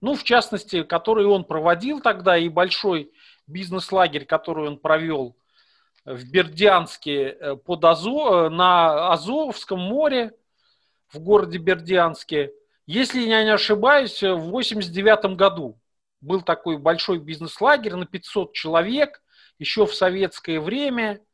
Ну, 0.00 0.14
в 0.14 0.22
частности, 0.22 0.84
которые 0.84 1.26
он 1.26 1.44
проводил 1.44 2.00
тогда, 2.00 2.38
и 2.38 2.48
большой 2.48 3.10
бизнес-лагерь, 3.48 4.24
который 4.24 4.68
он 4.68 4.78
провел 4.78 5.36
в 6.04 6.30
Бердянске 6.30 7.30
э, 7.30 7.56
под 7.56 7.84
Азо, 7.84 8.46
э, 8.46 8.48
на 8.48 9.12
Азовском 9.12 9.80
море, 9.80 10.32
в 11.08 11.18
городе 11.18 11.58
Бердянске. 11.58 12.52
Если 12.86 13.20
я 13.20 13.42
не 13.42 13.50
ошибаюсь, 13.50 14.22
в 14.22 14.48
1989 14.48 15.36
году 15.36 15.78
был 16.20 16.40
такой 16.42 16.78
большой 16.78 17.18
бизнес-лагерь 17.18 17.96
на 17.96 18.06
500 18.06 18.54
человек, 18.54 19.20
еще 19.58 19.86
в 19.86 19.94
советское 19.94 20.60
время– 20.60 21.20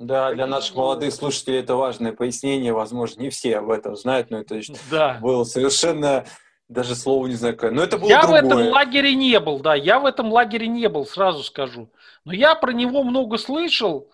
Да, 0.00 0.32
для 0.32 0.46
наших 0.46 0.76
молодых 0.76 1.12
слушателей 1.12 1.60
это 1.60 1.76
важное 1.76 2.12
пояснение. 2.12 2.72
Возможно, 2.72 3.20
не 3.20 3.28
все 3.28 3.58
об 3.58 3.70
этом 3.70 3.96
знают, 3.96 4.30
но 4.30 4.38
это 4.38 4.58
да. 4.90 5.18
было 5.20 5.44
совершенно 5.44 6.24
даже 6.70 6.94
слово 6.94 7.26
не 7.26 7.34
знаю 7.34 7.54
какое. 7.54 7.72
Но 7.72 7.82
это 7.82 7.98
было 7.98 8.08
Я 8.08 8.22
другое. 8.22 8.42
в 8.42 8.44
этом 8.46 8.68
лагере 8.68 9.14
не 9.14 9.38
был, 9.40 9.58
да, 9.58 9.74
я 9.74 9.98
в 9.98 10.06
этом 10.06 10.32
лагере 10.32 10.68
не 10.68 10.88
был, 10.88 11.04
сразу 11.04 11.42
скажу. 11.42 11.90
Но 12.24 12.32
я 12.32 12.54
про 12.54 12.72
него 12.72 13.02
много 13.02 13.36
слышал, 13.36 14.10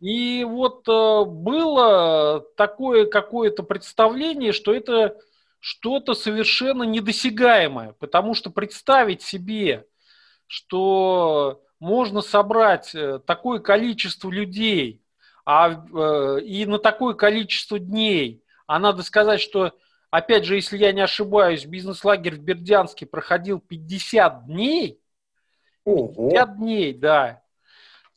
и 0.00 0.42
вот 0.42 0.88
э, 0.88 1.24
было 1.24 2.44
такое 2.56 3.06
какое-то 3.06 3.62
представление, 3.62 4.52
что 4.52 4.74
это 4.74 5.16
что-то 5.60 6.14
совершенно 6.14 6.82
недосягаемое, 6.82 7.94
потому 8.00 8.34
что 8.34 8.50
представить 8.50 9.22
себе, 9.22 9.86
что 10.46 11.62
можно 11.78 12.22
собрать 12.22 12.94
э, 12.94 13.20
такое 13.24 13.60
количество 13.60 14.30
людей, 14.30 15.01
а, 15.44 15.70
э, 15.72 16.40
и 16.42 16.66
на 16.66 16.78
такое 16.78 17.14
количество 17.14 17.78
дней. 17.78 18.42
А 18.66 18.78
надо 18.78 19.02
сказать, 19.02 19.40
что, 19.40 19.72
опять 20.10 20.44
же, 20.44 20.56
если 20.56 20.78
я 20.78 20.92
не 20.92 21.00
ошибаюсь, 21.00 21.66
бизнес-лагерь 21.66 22.36
в 22.36 22.40
Бердянске 22.40 23.06
проходил 23.06 23.60
50 23.60 24.46
дней. 24.46 25.00
Ого. 25.84 26.30
50 26.30 26.56
дней, 26.58 26.94
да. 26.94 27.42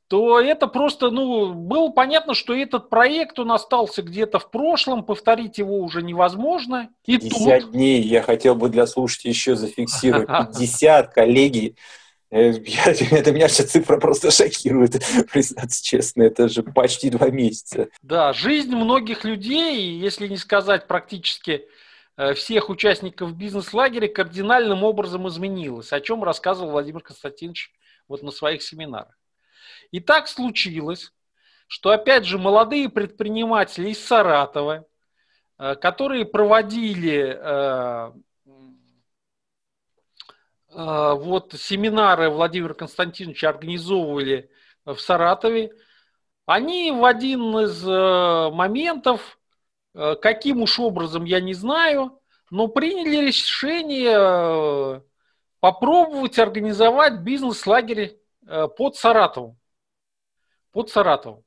То 0.07 0.39
это 0.39 0.67
просто, 0.67 1.09
ну, 1.09 1.53
было 1.53 1.89
понятно, 1.89 2.35
что 2.35 2.53
этот 2.53 2.91
проект, 2.91 3.39
он 3.39 3.51
остался 3.51 4.03
где-то 4.03 4.37
в 4.37 4.51
прошлом, 4.51 5.03
повторить 5.03 5.57
его 5.57 5.79
уже 5.79 6.03
невозможно. 6.03 6.89
И 7.05 7.17
50 7.17 7.61
тут... 7.61 7.71
дней, 7.71 8.01
я 8.03 8.21
хотел 8.21 8.53
бы 8.53 8.69
для 8.69 8.85
слушателей 8.85 9.31
еще 9.31 9.55
зафиксировать. 9.55 10.27
50, 10.59 11.11
коллеги, 11.11 11.75
я, 12.65 12.91
это 13.17 13.31
меня 13.31 13.47
сейчас 13.47 13.71
цифра 13.71 13.97
просто 13.97 14.29
шокирует, 14.29 15.01
признаться 15.31 15.81
честно. 15.81 16.23
Это 16.23 16.49
же 16.49 16.63
почти 16.63 17.09
два 17.09 17.29
месяца. 17.29 17.87
Да, 18.01 18.33
жизнь 18.33 18.75
многих 18.75 19.23
людей, 19.23 19.97
если 19.97 20.27
не 20.27 20.35
сказать 20.35 20.85
практически 20.85 21.65
э, 22.17 22.33
всех 22.33 22.69
участников 22.69 23.33
бизнес-лагеря, 23.37 24.09
кардинальным 24.09 24.83
образом 24.83 25.29
изменилась, 25.29 25.93
о 25.93 26.01
чем 26.01 26.25
рассказывал 26.25 26.71
Владимир 26.71 26.99
Константинович 27.01 27.71
вот 28.09 28.21
на 28.21 28.31
своих 28.31 28.63
семинарах. 28.63 29.17
И 29.91 30.01
так 30.01 30.27
случилось, 30.27 31.13
что, 31.67 31.91
опять 31.91 32.25
же, 32.25 32.37
молодые 32.37 32.89
предприниматели 32.89 33.91
из 33.91 34.05
Саратова, 34.05 34.85
э, 35.57 35.75
которые 35.75 36.25
проводили 36.25 37.39
Э, 37.39 38.11
вот 40.75 41.53
семинары 41.53 42.29
Владимира 42.29 42.73
Константиновича 42.73 43.49
организовывали 43.49 44.49
в 44.83 44.97
Саратове, 44.97 45.71
они 46.45 46.91
в 46.91 47.03
один 47.05 47.57
из 47.59 47.87
э, 47.87 48.49
моментов, 48.51 49.39
э, 49.93 50.15
каким 50.21 50.61
уж 50.61 50.79
образом 50.79 51.23
я 51.23 51.41
не 51.41 51.53
знаю, 51.53 52.19
но 52.51 52.67
приняли 52.67 53.25
решение 53.25 55.01
попробовать 55.59 56.37
организовать 56.37 57.21
бизнес-лагерь 57.21 58.19
под 58.77 58.95
Саратовом. 58.95 59.57
Под 60.71 60.91
Саратовом. 60.91 61.43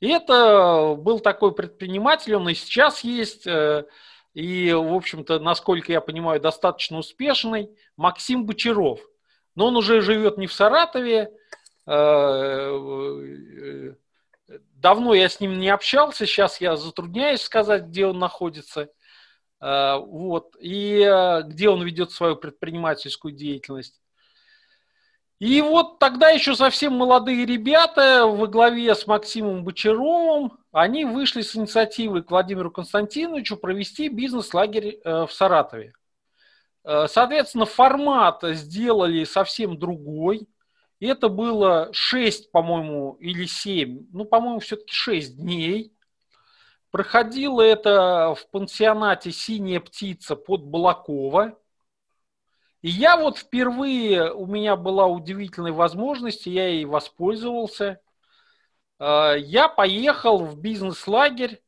И 0.00 0.08
это 0.08 0.94
был 0.96 1.20
такой 1.20 1.54
предприниматель, 1.54 2.34
он 2.36 2.48
и 2.48 2.54
сейчас 2.54 3.04
есть, 3.04 3.46
и, 4.38 4.72
в 4.72 4.94
общем-то, 4.94 5.40
насколько 5.40 5.90
я 5.90 6.00
понимаю, 6.00 6.40
достаточно 6.40 6.98
успешный, 6.98 7.76
Максим 7.96 8.46
Бочаров. 8.46 9.00
Но 9.56 9.66
он 9.66 9.76
уже 9.76 10.00
живет 10.00 10.38
не 10.38 10.46
в 10.46 10.52
Саратове. 10.52 11.32
Э, 11.86 12.70
э, 13.18 13.94
давно 14.74 15.12
я 15.14 15.28
с 15.28 15.40
ним 15.40 15.58
не 15.58 15.68
общался, 15.70 16.24
сейчас 16.24 16.60
я 16.60 16.76
затрудняюсь 16.76 17.42
сказать, 17.42 17.86
где 17.86 18.06
он 18.06 18.20
находится. 18.20 18.90
Э, 19.60 19.96
вот. 19.96 20.54
И 20.60 20.98
где 21.46 21.68
он 21.68 21.82
ведет 21.82 22.12
свою 22.12 22.36
предпринимательскую 22.36 23.34
деятельность. 23.34 24.00
И 25.38 25.60
вот 25.60 26.00
тогда 26.00 26.30
еще 26.30 26.56
совсем 26.56 26.94
молодые 26.94 27.46
ребята 27.46 28.26
во 28.26 28.48
главе 28.48 28.92
с 28.94 29.06
Максимом 29.06 29.62
Бочаровым, 29.62 30.58
они 30.72 31.04
вышли 31.04 31.42
с 31.42 31.54
инициативой 31.54 32.24
к 32.24 32.30
Владимиру 32.30 32.72
Константиновичу 32.72 33.56
провести 33.56 34.08
бизнес-лагерь 34.08 35.00
э, 35.04 35.26
в 35.26 35.32
Саратове. 35.32 35.92
Э, 36.84 37.06
соответственно, 37.08 37.66
формат 37.66 38.40
сделали 38.42 39.22
совсем 39.22 39.78
другой. 39.78 40.48
Это 40.98 41.28
было 41.28 41.90
6, 41.92 42.50
по-моему, 42.50 43.16
или 43.20 43.46
7, 43.46 44.08
ну, 44.12 44.24
по-моему, 44.24 44.58
все-таки 44.58 44.92
6 44.92 45.36
дней. 45.36 45.92
Проходило 46.90 47.60
это 47.60 48.34
в 48.34 48.50
пансионате 48.50 49.30
«Синяя 49.30 49.78
птица» 49.78 50.34
под 50.34 50.62
Балакова. 50.62 51.56
И 52.80 52.90
я 52.90 53.16
вот 53.16 53.38
впервые, 53.38 54.32
у 54.32 54.46
меня 54.46 54.76
была 54.76 55.06
удивительная 55.06 55.72
возможность, 55.72 56.46
я 56.46 56.68
ей 56.68 56.84
воспользовался. 56.84 58.00
Э, 59.00 59.34
я 59.38 59.68
поехал 59.68 60.44
в 60.44 60.60
бизнес-лагерь, 60.60 61.60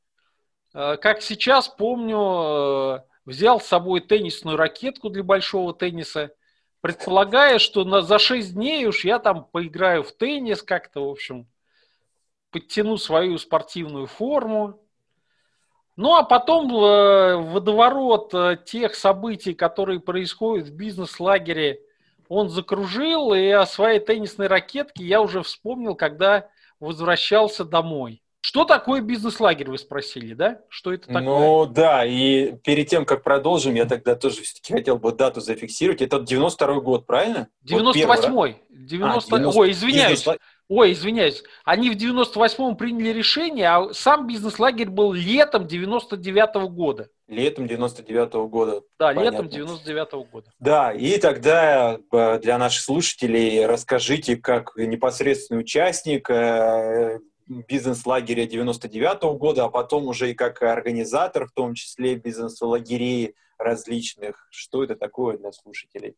э, 0.72 0.96
как 0.98 1.22
сейчас 1.22 1.68
помню, 1.68 2.18
э, 2.18 3.00
взял 3.24 3.60
с 3.60 3.66
собой 3.66 4.00
теннисную 4.00 4.56
ракетку 4.56 5.10
для 5.10 5.24
большого 5.24 5.74
тенниса, 5.74 6.32
предполагая, 6.80 7.58
что 7.58 7.84
на, 7.84 8.02
за 8.02 8.18
6 8.18 8.54
дней 8.54 8.86
уж 8.86 9.04
я 9.04 9.18
там 9.18 9.44
поиграю 9.44 10.04
в 10.04 10.12
теннис 10.12 10.62
как-то, 10.62 11.06
в 11.06 11.10
общем, 11.10 11.48
подтяну 12.50 12.96
свою 12.98 13.36
спортивную 13.38 14.06
форму. 14.06 14.79
Ну, 15.96 16.14
а 16.14 16.22
потом 16.22 16.72
э, 16.74 17.37
водоворот 17.37 18.33
э, 18.35 18.59
тех 18.64 18.94
событий, 18.94 19.55
которые 19.55 20.00
происходят 20.00 20.68
в 20.68 20.74
бизнес-лагере, 20.74 21.81
он 22.29 22.48
закружил, 22.48 23.35
и 23.35 23.48
о 23.48 23.66
своей 23.66 23.98
теннисной 23.98 24.46
ракетке 24.46 25.05
я 25.05 25.20
уже 25.20 25.42
вспомнил, 25.42 25.94
когда 25.94 26.48
возвращался 26.79 27.64
домой. 27.64 28.22
Что 28.42 28.64
такое 28.64 29.03
бизнес-лагерь, 29.03 29.68
вы 29.68 29.76
спросили, 29.76 30.33
да? 30.33 30.61
Что 30.68 30.94
это 30.94 31.09
такое? 31.09 31.22
Ну 31.22 31.66
да, 31.66 32.07
и 32.07 32.57
перед 32.64 32.88
тем, 32.88 33.05
как 33.05 33.22
продолжим, 33.22 33.74
я 33.74 33.85
тогда 33.85 34.14
тоже 34.14 34.40
все-таки 34.42 34.72
хотел 34.72 34.96
бы 34.98 35.12
дату 35.12 35.40
зафиксировать. 35.40 36.00
Это 36.00 36.20
92 36.20 36.81
год, 36.81 37.07
правильно? 37.07 37.48
98-й. 37.66 38.31
Вот 38.31 38.57
90... 38.70 39.37
а, 39.37 39.38
90... 39.38 39.59
Ой, 39.59 39.70
извиняюсь. 39.72 40.24
Ой, 40.70 40.92
извиняюсь, 40.92 41.42
они 41.64 41.90
в 41.90 41.96
98-м 41.96 42.76
приняли 42.76 43.09
решение, 43.09 43.68
а 43.68 43.92
сам 43.92 44.28
бизнес-лагерь 44.28 44.88
был 44.88 45.12
летом 45.12 45.66
99-го 45.66 46.68
года. 46.68 47.09
Летом 47.26 47.64
99-го 47.64 48.46
года. 48.46 48.83
Да, 48.96 49.12
понятно. 49.12 49.42
летом 49.42 49.46
99-го 49.48 50.24
года. 50.26 50.52
Да, 50.61 50.92
и 50.92 51.18
тогда 51.18 51.98
э, 52.12 52.38
для 52.38 52.56
наших 52.56 52.83
слушателей 52.83 53.66
расскажите, 53.66 54.37
как 54.37 54.76
непосредственный 54.76 55.62
участник 55.62 56.30
э, 56.30 57.18
бизнес-лагеря 57.48 58.44
99-го 58.44 59.35
года, 59.35 59.64
а 59.64 59.70
потом 59.70 60.06
уже 60.06 60.30
и 60.30 60.35
как 60.35 60.62
организатор, 60.62 61.48
в 61.48 61.52
том 61.52 61.74
числе 61.74 62.14
бизнес-лагерей 62.14 63.35
различных. 63.59 64.46
Что 64.52 64.85
это 64.85 64.94
такое 64.94 65.37
для 65.37 65.50
слушателей? 65.50 66.14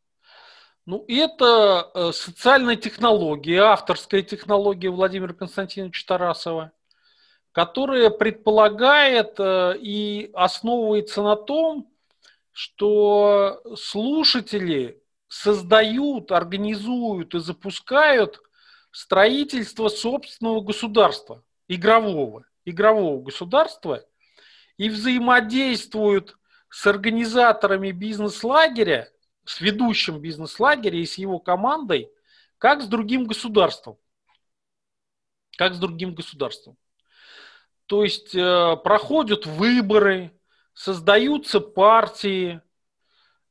Ну, 0.85 1.05
это 1.07 1.91
э, 1.95 2.11
социальная 2.13 2.75
технология, 2.75 3.61
авторская 3.61 4.23
технология 4.23 4.91
Владимира 4.91 5.33
Константиновича 5.33 6.05
Тарасова, 6.09 6.73
которая 7.53 8.11
предполагает 8.11 9.39
э, 9.39 9.75
и 9.79 10.31
основывается 10.35 11.23
на 11.23 11.37
том, 11.37 11.89
что 12.51 13.63
слушатели 13.77 15.01
создают, 15.29 16.33
организуют 16.33 17.37
и 17.37 17.39
запускают 17.39 18.43
строительство 18.91 19.89
собственного 19.89 20.63
государства, 20.63 21.45
игрового, 21.69 22.45
игрового 22.65 23.23
государства, 23.23 24.05
и 24.79 24.91
взаимодействуют 24.91 26.37
с 26.69 26.85
организаторами 26.89 27.93
бизнес-лагеря 27.93 29.09
с 29.45 29.61
ведущим 29.61 30.21
бизнес-лагеря 30.21 30.99
и 30.99 31.07
с 31.07 31.19
его 31.19 31.39
командой, 31.39 32.11
как 32.59 32.83
с 32.83 32.87
другим 32.87 33.27
государством. 33.27 33.99
Как 35.57 35.75
с 35.75 35.79
другим 35.79 36.15
государством. 36.15 36.77
То 37.87 38.05
есть 38.05 38.35
э, 38.35 38.77
проходят 38.83 39.45
выборы, 39.45 40.33
создаются 40.73 41.61
партии, 41.61 42.61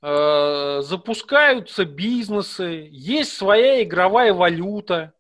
э, 0.02 0.82
запускаются 0.82 1.86
бизнесы, 1.86 2.88
есть 2.92 3.34
своя 3.34 3.84
игровая 3.84 4.34
валюта, 4.34 5.14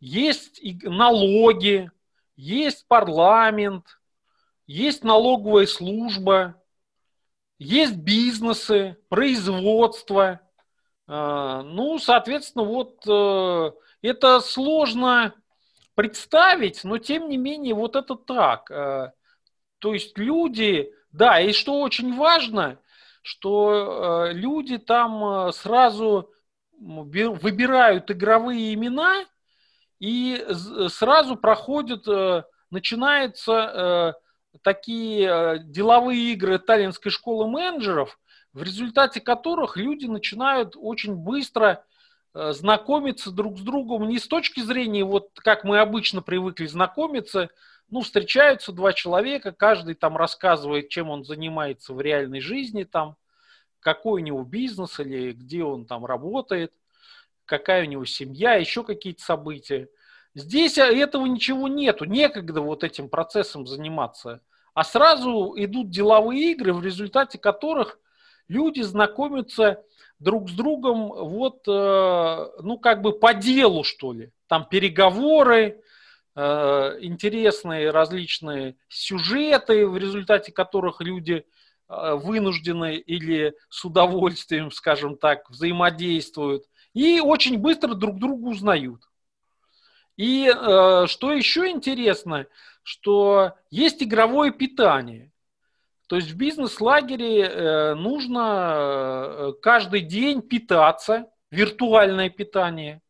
есть 0.00 0.60
налоги, 0.82 1.90
есть 2.36 2.86
парламент, 2.88 4.00
есть 4.66 5.04
налоговая 5.04 5.66
служба, 5.66 6.57
есть 7.58 7.96
бизнесы, 7.96 8.96
производство. 9.08 10.40
А, 11.06 11.62
ну, 11.62 11.98
соответственно, 11.98 12.64
вот 12.64 13.02
э, 13.06 13.72
это 14.02 14.40
сложно 14.40 15.34
представить, 15.94 16.84
но 16.84 16.98
тем 16.98 17.28
не 17.28 17.36
менее 17.36 17.74
вот 17.74 17.96
это 17.96 18.14
так. 18.14 18.70
Э, 18.70 19.12
то 19.78 19.92
есть 19.92 20.16
люди, 20.18 20.92
да, 21.10 21.40
и 21.40 21.52
что 21.52 21.80
очень 21.80 22.16
важно, 22.16 22.78
что 23.22 24.28
э, 24.28 24.32
люди 24.34 24.78
там 24.78 25.52
сразу 25.52 26.30
выбирают 26.80 28.08
игровые 28.10 28.72
имена 28.72 29.24
и 29.98 30.46
сразу 30.88 31.34
проходят, 31.34 32.06
начинаются 32.70 34.14
такие 34.62 35.60
деловые 35.64 36.32
игры 36.32 36.58
Таллинской 36.58 37.10
школы 37.10 37.48
менеджеров, 37.48 38.18
в 38.52 38.62
результате 38.62 39.20
которых 39.20 39.76
люди 39.76 40.06
начинают 40.06 40.74
очень 40.76 41.14
быстро 41.14 41.84
Э, 42.34 42.52
знакомиться 42.52 43.32
друг 43.32 43.58
с 43.58 43.62
другом 43.62 44.06
не 44.06 44.18
с 44.18 44.28
точки 44.28 44.60
зрения, 44.60 45.04
вот 45.04 45.30
как 45.36 45.64
мы 45.64 45.80
обычно 45.80 46.22
привыкли 46.22 46.66
знакомиться, 46.66 47.48
ну, 47.90 48.02
встречаются 48.02 48.70
два 48.70 48.92
человека, 48.92 49.50
каждый 49.50 49.94
там 49.94 50.16
рассказывает, 50.16 50.88
чем 50.88 51.10
он 51.10 51.24
занимается 51.24 51.94
в 51.94 52.00
реальной 52.00 52.40
жизни, 52.40 52.84
там, 52.84 53.16
какой 53.80 54.22
у 54.22 54.24
него 54.24 54.44
бизнес 54.44 55.00
или 55.00 55.32
где 55.32 55.64
он 55.64 55.86
там 55.86 56.04
работает, 56.04 56.72
какая 57.46 57.84
у 57.84 57.88
него 57.88 58.04
семья, 58.04 58.54
еще 58.54 58.84
какие-то 58.84 59.22
события. 59.22 59.88
Здесь 60.34 60.78
этого 60.78 61.26
ничего 61.26 61.66
нету, 61.66 62.04
некогда 62.04 62.60
вот 62.60 62.84
этим 62.84 63.08
процессом 63.08 63.66
заниматься. 63.66 64.42
А 64.78 64.84
сразу 64.84 65.54
идут 65.56 65.90
деловые 65.90 66.52
игры, 66.52 66.72
в 66.72 66.84
результате 66.84 67.36
которых 67.36 67.98
люди 68.46 68.80
знакомятся 68.82 69.82
друг 70.20 70.48
с 70.48 70.52
другом 70.52 71.08
вот, 71.08 71.66
э, 71.66 72.46
ну, 72.62 72.78
как 72.78 73.02
бы 73.02 73.18
по 73.18 73.34
делу, 73.34 73.82
что 73.82 74.12
ли. 74.12 74.30
Там 74.46 74.68
переговоры, 74.68 75.82
э, 76.36 76.98
интересные 77.00 77.90
различные 77.90 78.76
сюжеты, 78.88 79.84
в 79.84 79.98
результате 79.98 80.52
которых 80.52 81.00
люди 81.00 81.44
э, 81.88 82.14
вынуждены 82.14 82.98
или 82.98 83.54
с 83.70 83.84
удовольствием, 83.84 84.70
скажем 84.70 85.16
так, 85.16 85.50
взаимодействуют. 85.50 86.66
И 86.94 87.18
очень 87.18 87.58
быстро 87.58 87.94
друг 87.94 88.20
друга 88.20 88.46
узнают. 88.46 89.00
И 90.16 90.48
что 91.06 91.32
еще 91.32 91.68
интересно, 91.68 92.46
что 92.88 93.52
есть 93.70 94.02
игровое 94.02 94.50
питание. 94.50 95.30
То 96.06 96.16
есть 96.16 96.30
в 96.30 96.38
бизнес-лагере 96.38 97.42
э, 97.42 97.94
нужно 97.94 99.26
э, 99.28 99.52
каждый 99.60 100.00
день 100.00 100.40
питаться, 100.40 101.26
виртуальное 101.50 102.30
питание. 102.30 103.02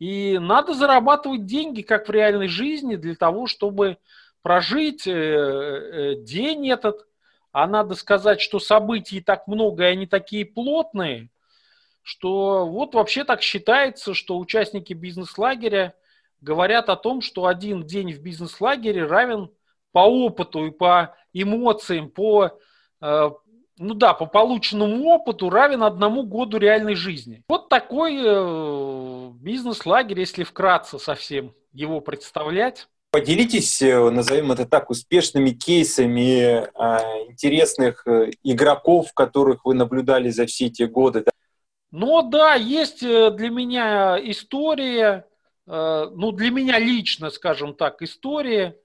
И 0.00 0.38
надо 0.40 0.74
зарабатывать 0.74 1.46
деньги, 1.46 1.82
как 1.82 2.08
в 2.08 2.10
реальной 2.10 2.48
жизни, 2.48 2.96
для 2.96 3.14
того, 3.14 3.46
чтобы 3.46 3.98
прожить 4.42 5.06
э, 5.06 6.16
день 6.18 6.68
этот. 6.68 7.06
А 7.52 7.68
надо 7.68 7.94
сказать, 7.94 8.40
что 8.40 8.58
событий 8.58 9.20
так 9.20 9.46
много, 9.46 9.84
и 9.84 9.92
они 9.92 10.08
такие 10.08 10.44
плотные, 10.44 11.30
что 12.02 12.66
вот 12.66 12.96
вообще 12.96 13.22
так 13.22 13.40
считается, 13.40 14.14
что 14.14 14.36
участники 14.36 14.94
бизнес-лагеря 14.94 15.94
говорят 16.42 16.90
о 16.90 16.96
том, 16.96 17.22
что 17.22 17.46
один 17.46 17.86
день 17.86 18.12
в 18.12 18.20
бизнес-лагере 18.20 19.06
равен 19.06 19.50
по 19.92 20.00
опыту 20.00 20.66
и 20.66 20.70
по 20.70 21.14
эмоциям, 21.32 22.10
по, 22.10 22.58
э, 23.00 23.30
ну 23.78 23.94
да, 23.94 24.12
по 24.12 24.26
полученному 24.26 25.04
опыту 25.06 25.48
равен 25.48 25.82
одному 25.82 26.24
году 26.24 26.58
реальной 26.58 26.94
жизни. 26.94 27.42
Вот 27.48 27.68
такой 27.68 28.18
э, 28.22 29.30
бизнес-лагерь, 29.34 30.20
если 30.20 30.44
вкратце 30.44 30.98
совсем 30.98 31.54
его 31.72 32.00
представлять. 32.00 32.88
Поделитесь, 33.10 33.80
э, 33.82 34.10
назовем 34.10 34.52
это 34.52 34.66
так, 34.66 34.90
успешными 34.90 35.50
кейсами 35.50 36.66
интересных 37.30 38.06
игроков, 38.42 39.12
которых 39.14 39.64
вы 39.64 39.74
наблюдали 39.74 40.30
за 40.30 40.46
все 40.46 40.66
эти 40.66 40.82
годы. 40.82 41.24
Ну 41.90 42.22
да, 42.22 42.54
есть 42.54 43.00
для 43.00 43.50
меня 43.50 44.18
история, 44.18 45.26
ну 45.66 46.32
для 46.32 46.50
меня 46.50 46.78
лично, 46.78 47.30
скажем 47.30 47.74
так, 47.74 48.02
история 48.02 48.76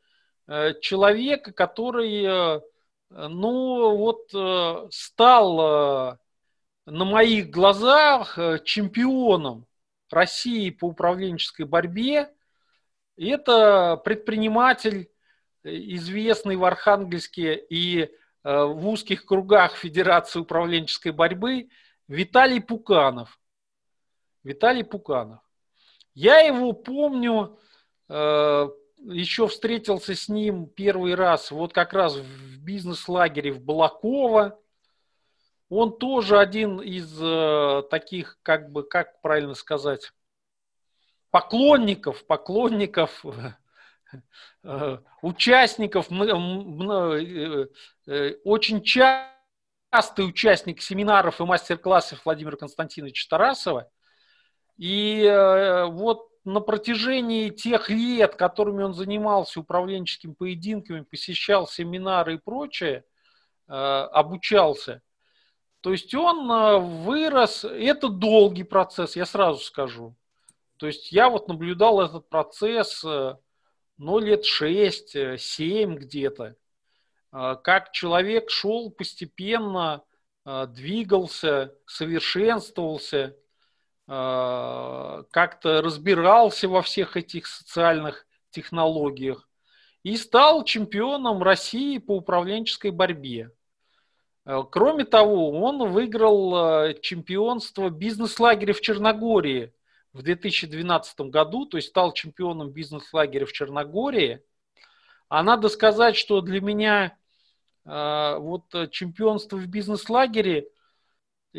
Э, 0.47 0.73
человека, 0.79 1.51
который, 1.51 2.23
э, 2.23 2.61
ну, 3.09 3.97
вот 3.97 4.29
э, 4.33 4.87
стал 4.91 6.17
на 6.85 7.05
моих 7.05 7.49
глазах 7.49 8.37
чемпионом 8.63 9.65
России 10.09 10.69
по 10.69 10.85
управленческой 10.85 11.65
борьбе. 11.65 12.33
Это 13.17 13.97
предприниматель, 13.97 15.09
известный 15.63 16.55
в 16.55 16.63
Архангельске 16.63 17.55
и 17.55 18.09
в 18.43 18.87
узких 18.87 19.25
кругах 19.25 19.75
Федерации 19.75 20.39
управленческой 20.39 21.11
борьбы 21.11 21.69
Виталий 22.07 22.61
Пуканов. 22.61 23.37
Виталий 24.43 24.85
Пуканов. 24.85 25.41
Я 26.19 26.39
его 26.39 26.73
помню 26.73 27.59
еще 28.09 29.47
встретился 29.47 30.15
с 30.15 30.27
ним 30.27 30.67
первый 30.67 31.13
раз 31.13 31.51
вот 31.51 31.73
как 31.73 31.93
раз 31.93 32.15
в 32.15 32.59
бизнес-лагере 32.63 33.51
в 33.51 33.61
Балаково. 33.61 34.59
Он 35.69 35.95
тоже 35.95 36.39
один 36.39 36.79
из 36.79 37.15
э, 37.21 37.83
таких, 37.91 38.39
как 38.41 38.71
бы, 38.71 38.83
как 38.83 39.21
правильно 39.21 39.53
сказать, 39.53 40.11
поклонников, 41.29 42.25
поклонников, 42.25 43.23
э, 44.63 44.97
участников, 45.21 46.07
э, 46.09 47.67
э, 48.07 48.35
очень 48.45 48.81
частый 48.81 50.25
участник 50.25 50.81
семинаров 50.81 51.39
и 51.41 51.43
мастер-классов 51.43 52.21
Владимира 52.25 52.55
Константиновича 52.55 53.27
Тарасова. 53.29 53.91
И 54.77 55.23
э, 55.23 55.85
вот 55.85 56.29
на 56.45 56.61
протяжении 56.61 57.49
тех 57.49 57.89
лет, 57.89 58.35
которыми 58.35 58.83
он 58.83 58.93
занимался 58.93 59.59
управленческими 59.59 60.33
поединками, 60.33 61.01
посещал 61.01 61.67
семинары 61.67 62.35
и 62.35 62.37
прочее, 62.37 63.03
э, 63.67 63.73
обучался, 63.73 65.01
то 65.81 65.91
есть 65.91 66.13
он 66.13 66.49
э, 66.51 66.77
вырос, 66.77 67.65
это 67.65 68.09
долгий 68.09 68.63
процесс, 68.63 69.15
я 69.15 69.25
сразу 69.25 69.59
скажу. 69.59 70.15
То 70.77 70.85
есть 70.85 71.11
я 71.11 71.29
вот 71.29 71.47
наблюдал 71.47 72.01
этот 72.01 72.29
процесс, 72.29 73.03
ну, 73.03 74.19
лет 74.19 74.43
6-7 74.45 75.95
где-то, 75.95 76.55
как 77.31 77.91
человек 77.93 78.51
шел 78.51 78.91
постепенно, 78.91 80.03
двигался, 80.45 81.73
совершенствовался– 81.87 83.35
как-то 84.07 85.81
разбирался 85.81 86.69
во 86.69 86.81
всех 86.81 87.17
этих 87.17 87.45
социальных 87.45 88.25
технологиях 88.51 89.47
и 90.03 90.15
стал 90.15 90.63
чемпионом 90.63 91.43
России 91.43 91.97
по 91.97 92.15
управленческой 92.15 92.91
борьбе. 92.91 93.51
Э, 94.45 94.63
кроме 94.69 95.03
того, 95.03 95.51
он 95.61 95.91
выиграл 95.91 96.85
э, 96.85 96.93
чемпионство 97.01 97.89
бизнес-лагеря 97.89 98.73
в 98.73 98.79
Черногории 98.79 99.73
в 100.13 100.23
2012 100.23 101.19
году, 101.21 101.65
то 101.65 101.77
есть 101.77 101.89
стал 101.89 102.13
чемпионом 102.13 102.71
бизнес-лагеря 102.71 103.45
в 103.45 103.51
Черногории. 103.51 104.41
А 105.27 105.43
надо 105.43 105.67
сказать, 105.67 106.15
что 106.15 106.39
для 106.39 106.61
меня 106.61 107.17
вот 107.83 108.65
чемпионство 108.91 109.55
в 109.55 109.65
бизнес-лагере 109.67 110.67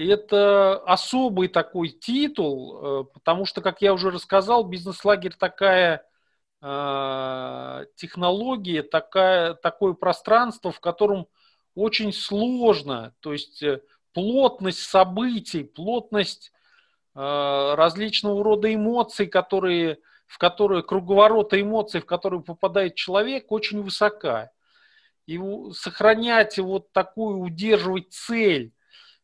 это 0.06 0.78
особый 0.84 1.48
такой 1.48 1.88
титул, 1.88 3.02
э, 3.02 3.04
потому 3.14 3.44
что, 3.44 3.60
как 3.60 3.82
я 3.82 3.92
уже 3.92 4.10
рассказал, 4.10 4.64
бизнес-лагерь 4.64 5.34
такая 5.36 6.04
э, 6.62 7.84
технология, 7.96 8.82
такая, 8.82 9.54
такое 9.54 9.94
пространство, 9.94 10.70
в 10.70 10.80
котором 10.80 11.26
очень 11.74 12.12
сложно, 12.12 13.14
то 13.20 13.32
есть 13.32 13.62
э, 13.62 13.82
плотность 14.12 14.82
событий, 14.82 15.64
плотность 15.64 16.52
различного 17.14 18.44
рода 18.44 18.72
эмоций, 18.72 19.26
которые, 19.26 19.98
в 20.28 20.38
которые, 20.38 20.84
круговорота 20.84 21.60
эмоций, 21.60 22.00
в 22.00 22.06
которые 22.06 22.42
попадает 22.42 22.94
человек, 22.94 23.50
очень 23.50 23.82
высока. 23.82 24.50
И 25.26 25.40
сохранять 25.72 26.60
вот 26.60 26.92
такую, 26.92 27.38
удерживать 27.38 28.12
цель, 28.12 28.72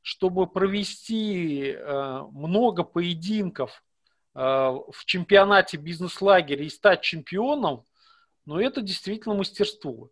чтобы 0.05 0.47
провести 0.47 1.71
э, 1.71 2.23
много 2.31 2.85
поединков 2.85 3.83
э, 4.35 4.39
в 4.39 5.05
чемпионате 5.07 5.79
бизнес-лагеря 5.79 6.63
и 6.63 6.69
стать 6.69 7.01
чемпионом, 7.01 7.87
ну, 8.45 8.61
это 8.61 8.83
действительно 8.83 9.35
мастерство. 9.35 10.11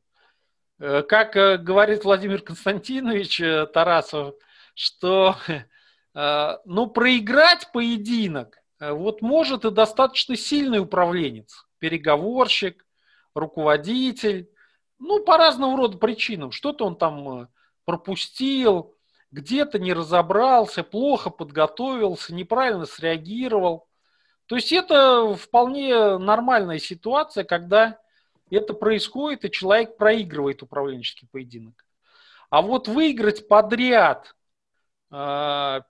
Э, 0.78 1.02
как 1.02 1.34
говорит 1.62 2.04
Владимир 2.04 2.40
Константинович 2.40 3.70
Тарасов, 3.74 4.34
что 4.74 5.36
ну, 6.14 6.86
проиграть 6.86 7.70
поединок 7.70 8.62
вот 8.80 9.20
может 9.20 9.66
и 9.66 9.70
достаточно 9.70 10.36
сильный 10.36 10.78
управленец. 10.78 11.66
переговорщик, 11.78 12.86
руководитель, 13.34 14.48
ну, 14.98 15.22
по 15.22 15.36
разного 15.36 15.76
рода 15.76 15.98
причинам. 15.98 16.50
Что-то 16.50 16.86
он 16.86 16.96
там 16.96 17.48
пропустил, 17.84 18.96
где-то 19.32 19.78
не 19.78 19.94
разобрался, 19.94 20.84
плохо 20.84 21.30
подготовился, 21.30 22.34
неправильно 22.34 22.84
среагировал. 22.84 23.88
То 24.46 24.56
есть 24.56 24.72
это 24.72 25.34
вполне 25.34 26.18
нормальная 26.18 26.78
ситуация, 26.78 27.42
когда 27.44 27.98
это 28.50 28.74
происходит, 28.74 29.44
и 29.44 29.50
человек 29.50 29.96
проигрывает 29.96 30.62
управленческий 30.62 31.26
поединок. 31.32 31.86
А 32.50 32.60
вот 32.60 32.86
выиграть 32.86 33.48
подряд 33.48 34.36
5-6 35.10 35.82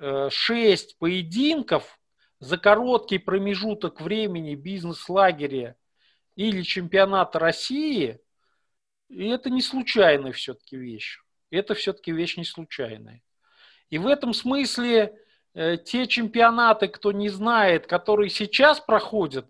э, 0.00 0.28
э, 0.34 0.76
поединков 0.98 2.00
за 2.40 2.58
короткий 2.58 3.18
промежуток 3.18 4.00
времени 4.00 4.56
бизнес-лагеря 4.56 5.76
или 6.34 6.62
чемпионата 6.62 7.38
России, 7.38 8.20
это 9.08 9.50
не 9.50 9.62
случайная 9.62 10.32
все-таки 10.32 10.76
вещь. 10.76 11.20
Это 11.50 11.74
все-таки 11.74 12.12
вещь 12.12 12.36
не 12.36 12.44
случайная. 12.44 13.22
И 13.90 13.98
в 13.98 14.06
этом 14.06 14.34
смысле 14.34 15.16
э, 15.54 15.76
те 15.76 16.06
чемпионаты, 16.06 16.88
кто 16.88 17.12
не 17.12 17.28
знает, 17.28 17.86
которые 17.86 18.30
сейчас 18.30 18.80
проходят, 18.80 19.46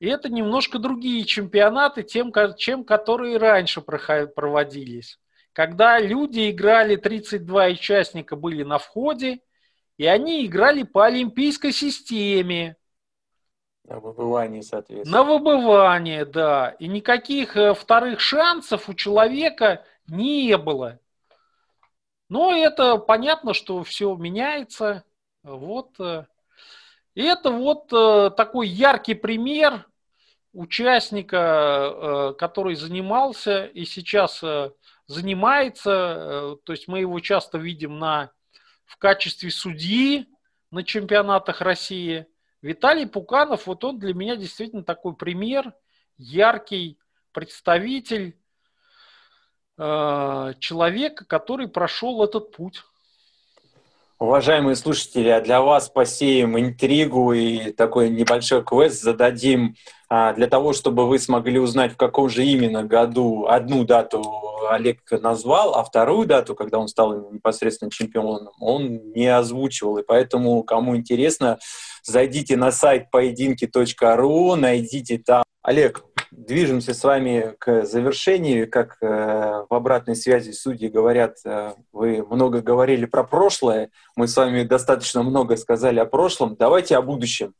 это 0.00 0.30
немножко 0.30 0.78
другие 0.78 1.24
чемпионаты, 1.24 2.02
тем, 2.02 2.32
чем 2.56 2.84
которые 2.84 3.36
раньше 3.36 3.82
проводились. 3.82 5.18
Когда 5.52 5.98
люди 5.98 6.50
играли, 6.50 6.96
32 6.96 7.66
участника 7.66 8.34
были 8.34 8.62
на 8.62 8.78
входе, 8.78 9.40
и 9.98 10.06
они 10.06 10.46
играли 10.46 10.84
по 10.84 11.04
олимпийской 11.04 11.72
системе. 11.72 12.76
На 13.84 14.00
выбывание, 14.00 14.62
соответственно. 14.62 15.18
На 15.18 15.24
выбывание, 15.24 16.24
да. 16.24 16.70
И 16.78 16.88
никаких 16.88 17.56
э, 17.56 17.74
вторых 17.74 18.20
шансов 18.20 18.88
у 18.88 18.94
человека 18.94 19.84
не 20.06 20.56
было. 20.56 20.98
Но 22.30 22.54
это 22.54 22.96
понятно, 22.96 23.52
что 23.52 23.84
все 23.84 24.14
меняется. 24.14 25.04
Вот. 25.42 26.00
Э. 26.00 26.24
И 27.14 27.22
это 27.22 27.50
вот 27.50 27.92
э, 27.92 28.30
такой 28.34 28.68
яркий 28.68 29.14
пример 29.14 29.86
участника, 30.52 32.34
который 32.38 32.74
занимался 32.74 33.66
и 33.66 33.84
сейчас 33.84 34.42
занимается. 35.06 36.56
То 36.64 36.72
есть 36.72 36.88
мы 36.88 37.00
его 37.00 37.20
часто 37.20 37.56
видим 37.58 38.00
на, 38.00 38.32
в 38.84 38.96
качестве 38.96 39.52
судьи 39.52 40.26
на 40.70 40.82
чемпионатах 40.82 41.60
России. 41.60 42.26
Виталий 42.62 43.06
Пуканов, 43.06 43.66
вот 43.66 43.84
он 43.84 43.98
для 43.98 44.14
меня 44.14 44.36
действительно 44.36 44.84
такой 44.84 45.14
пример, 45.14 45.72
яркий 46.18 46.98
представитель 47.32 48.28
э, 48.28 48.39
человека, 50.58 51.24
который 51.26 51.68
прошел 51.68 52.22
этот 52.22 52.52
путь. 52.52 52.82
Уважаемые 54.20 54.76
слушатели, 54.76 55.30
а 55.30 55.40
для 55.40 55.62
вас 55.62 55.88
посеем 55.88 56.58
интригу 56.60 57.32
и 57.32 57.72
такой 57.72 58.10
небольшой 58.10 58.62
квест 58.62 59.00
зададим 59.00 59.76
а, 60.10 60.34
для 60.34 60.46
того, 60.46 60.74
чтобы 60.74 61.08
вы 61.08 61.18
смогли 61.18 61.58
узнать, 61.58 61.94
в 61.94 61.96
каком 61.96 62.28
же 62.28 62.44
именно 62.44 62.84
году 62.84 63.46
одну 63.46 63.84
дату 63.84 64.22
Олег 64.68 64.98
назвал, 65.10 65.74
а 65.74 65.84
вторую 65.84 66.26
дату, 66.26 66.54
когда 66.54 66.78
он 66.78 66.88
стал 66.88 67.30
непосредственно 67.30 67.90
чемпионом, 67.90 68.52
он 68.60 69.12
не 69.14 69.26
озвучивал. 69.26 69.96
И 69.96 70.04
поэтому, 70.06 70.62
кому 70.64 70.98
интересно, 70.98 71.58
зайдите 72.02 72.58
на 72.58 72.72
сайт 72.72 73.10
поединки.ру, 73.10 74.54
найдите 74.54 75.16
там. 75.16 75.44
Олег, 75.62 76.04
движемся 76.30 76.94
с 76.94 77.04
вами 77.04 77.54
к 77.58 77.84
завершению. 77.84 78.70
Как 78.70 78.96
э, 79.00 79.06
в 79.68 79.74
обратной 79.74 80.16
связи 80.16 80.52
судьи 80.52 80.88
говорят, 80.88 81.38
э, 81.44 81.74
вы 81.92 82.24
много 82.24 82.60
говорили 82.60 83.06
про 83.06 83.24
прошлое, 83.24 83.90
мы 84.16 84.28
с 84.28 84.36
вами 84.36 84.62
достаточно 84.62 85.22
много 85.22 85.56
сказали 85.56 85.98
о 85.98 86.06
прошлом. 86.06 86.56
Давайте 86.56 86.96
о 86.96 87.02
будущем. 87.02 87.54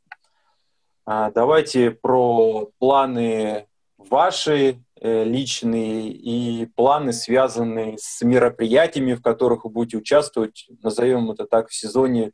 А, 1.05 1.31
давайте 1.31 1.91
про 1.91 2.69
планы 2.79 3.67
ваши 3.97 4.83
э, 4.99 5.23
личные 5.23 6.09
и 6.09 6.65
планы, 6.67 7.13
связанные 7.13 7.97
с 7.97 8.21
мероприятиями, 8.21 9.13
в 9.13 9.21
которых 9.21 9.65
вы 9.65 9.71
будете 9.71 9.97
участвовать, 9.97 10.67
назовем 10.81 11.31
это 11.31 11.45
так, 11.45 11.69
в 11.69 11.75
сезоне 11.75 12.31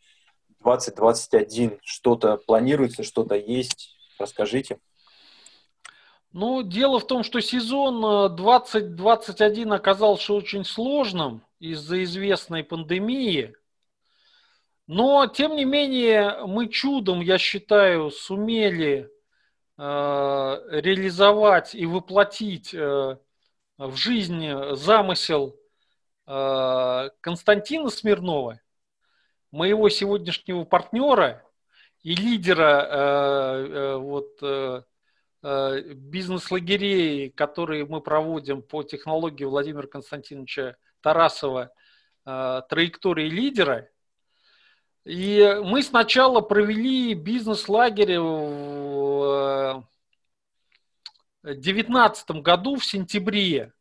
2021. 0.64 1.80
Что-то 1.82 2.38
планируется, 2.38 3.04
что-то 3.04 3.36
есть? 3.36 3.96
Расскажите. 4.20 4.80
Ну, 6.40 6.62
дело 6.62 7.00
в 7.00 7.08
том, 7.08 7.24
что 7.24 7.42
сезон 7.42 8.36
2021 8.36 9.74
э, 9.74 9.76
оказался 9.76 10.36
очень 10.36 10.66
сложным 10.66 11.42
из-за 11.58 12.04
известной 12.04 12.64
пандемии. 12.64 13.56
Но, 14.86 15.26
тем 15.26 15.56
не 15.56 15.66
менее, 15.66 16.46
мы 16.46 16.68
чудом, 16.68 17.22
я 17.22 17.40
считаю, 17.40 18.12
сумели 18.12 19.10
э, 19.80 19.82
реализовать 19.82 21.74
и 21.74 21.88
воплотить 21.88 22.72
э, 22.72 23.18
в 23.80 23.96
жизнь 23.96 24.48
замысел 24.76 25.60
э, 26.28 27.10
Константина 27.20 27.90
Смирнова, 27.90 28.62
моего 29.50 29.90
сегодняшнего 29.90 30.66
партнера 30.66 31.44
и 32.04 32.14
лидера 32.14 32.88
э, 32.88 33.68
э, 33.72 33.96
вот, 33.96 34.38
э, 34.44 34.84
бизнес-лагерей, 35.44 37.30
которые 37.30 37.86
мы 37.86 38.02
проводим 38.02 38.62
по 38.62 38.84
технологии 38.84 39.46
Владимира 39.46 39.88
Константиновича 39.88 40.78
Тарасова 41.02 41.72
э, 42.26 42.62
«Траектории 42.70 43.30
лидера». 43.30 43.90
И 45.06 45.62
мы 45.64 45.84
сначала 45.84 46.42
провели 46.42 47.14
бизнес-лагерь 47.14 48.20
в 48.20 49.86
2019 51.44 52.32
году 52.42 52.76
в 52.76 52.86
сентябре. 52.86 53.72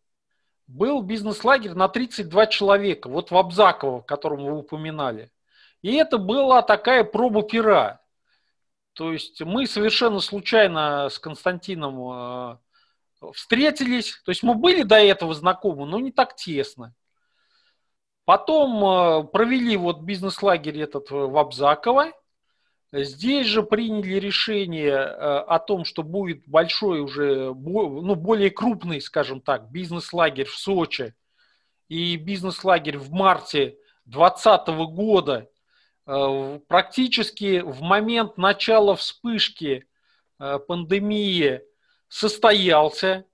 Был 0.68 1.02
бизнес-лагерь 1.02 1.74
на 1.74 1.88
32 1.88 2.46
человека, 2.46 3.08
вот 3.08 3.30
в 3.30 3.36
Абзаково, 3.36 4.02
котором 4.02 4.44
вы 4.44 4.56
упоминали. 4.56 5.32
И 5.82 5.94
это 5.94 6.18
была 6.18 6.62
такая 6.62 7.02
проба 7.02 7.42
пера. 7.42 8.00
То 8.96 9.12
есть 9.12 9.42
мы 9.42 9.66
совершенно 9.66 10.20
случайно 10.20 11.10
с 11.10 11.18
Константином 11.18 12.58
э, 13.20 13.30
встретились. 13.34 14.18
То 14.24 14.30
есть 14.30 14.42
мы 14.42 14.54
были 14.54 14.84
до 14.84 14.96
этого 14.96 15.34
знакомы, 15.34 15.84
но 15.86 16.00
не 16.00 16.12
так 16.12 16.34
тесно. 16.34 16.94
Потом 18.24 18.82
э, 18.82 19.24
провели 19.24 19.76
вот 19.76 20.00
бизнес-лагерь 20.00 20.80
этот 20.80 21.10
в 21.10 21.36
Абзаково. 21.36 22.12
Здесь 22.90 23.46
же 23.48 23.62
приняли 23.62 24.14
решение 24.14 24.94
э, 24.94 25.38
о 25.40 25.58
том, 25.58 25.84
что 25.84 26.02
будет 26.02 26.48
большой 26.48 27.00
уже, 27.00 27.52
ну, 27.54 28.14
более 28.14 28.50
крупный, 28.50 29.02
скажем 29.02 29.42
так, 29.42 29.70
бизнес-лагерь 29.70 30.46
в 30.46 30.56
Сочи 30.56 31.14
и 31.88 32.16
бизнес-лагерь 32.16 32.96
в 32.96 33.10
марте 33.12 33.76
2020 34.06 34.68
года 34.94 35.50
практически 36.06 37.60
в 37.60 37.82
момент 37.82 38.38
начала 38.38 38.94
вспышки 38.94 39.86
э, 40.38 40.58
пандемии 40.60 41.62
состоялся. 42.06 43.24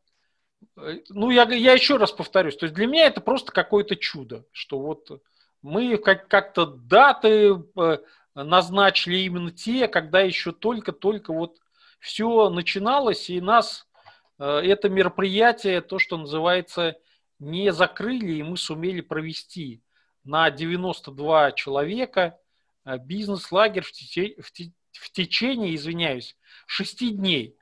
Э, 0.79 1.01
ну, 1.11 1.31
я, 1.31 1.43
я 1.43 1.75
еще 1.75 1.99
раз 1.99 2.13
повторюсь, 2.13 2.57
то 2.57 2.65
есть 2.65 2.75
для 2.75 2.87
меня 2.87 3.07
это 3.07 3.21
просто 3.21 3.53
какое-то 3.53 3.95
чудо, 3.95 4.47
что 4.53 4.79
вот 4.79 5.21
мы 5.61 5.99
как- 5.99 6.29
как-то 6.29 6.65
даты 6.65 7.63
назначили 8.35 9.19
именно 9.19 9.53
те, 9.53 9.87
когда 9.87 10.21
еще 10.21 10.53
только-только 10.53 11.35
вот 11.35 11.59
все 12.01 12.49
начиналось, 12.49 13.29
и 13.29 13.41
нас 13.41 13.87
это 14.39 14.89
мероприятие, 14.89 15.83
то, 15.83 15.99
что 15.99 16.17
называется, 16.17 16.97
не 17.39 17.71
закрыли, 17.73 18.33
и 18.33 18.43
мы 18.43 18.57
сумели 18.57 19.03
провести 19.03 19.83
на 20.25 20.51
92 20.51 21.53
человека– 21.53 22.39
Э, 22.42 22.42
бизнес-лагерь 22.85 23.85
в, 23.85 23.93
теч... 23.93 24.37
в, 24.39 24.51
в 24.51 25.13
течение, 25.13 25.75
извиняюсь, 25.75 26.37
шести 26.67 27.11
дней. 27.11 27.57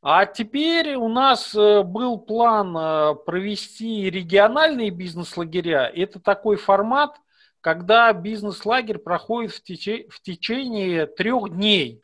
А 0.00 0.26
теперь 0.26 0.94
у 0.94 1.08
нас 1.08 1.54
э, 1.54 1.82
был 1.82 2.18
план 2.18 2.76
э, 2.76 3.14
провести 3.26 4.08
региональные 4.08 4.90
бизнес-лагеря. 4.90 5.90
Это 5.92 6.20
такой 6.20 6.56
формат, 6.56 7.20
когда 7.60 8.12
бизнес-лагерь 8.12 8.98
проходит 8.98 9.52
в, 9.52 9.62
теч... 9.62 10.06
в 10.08 10.22
течение 10.22 11.06
трех 11.06 11.50
дней. 11.50 12.00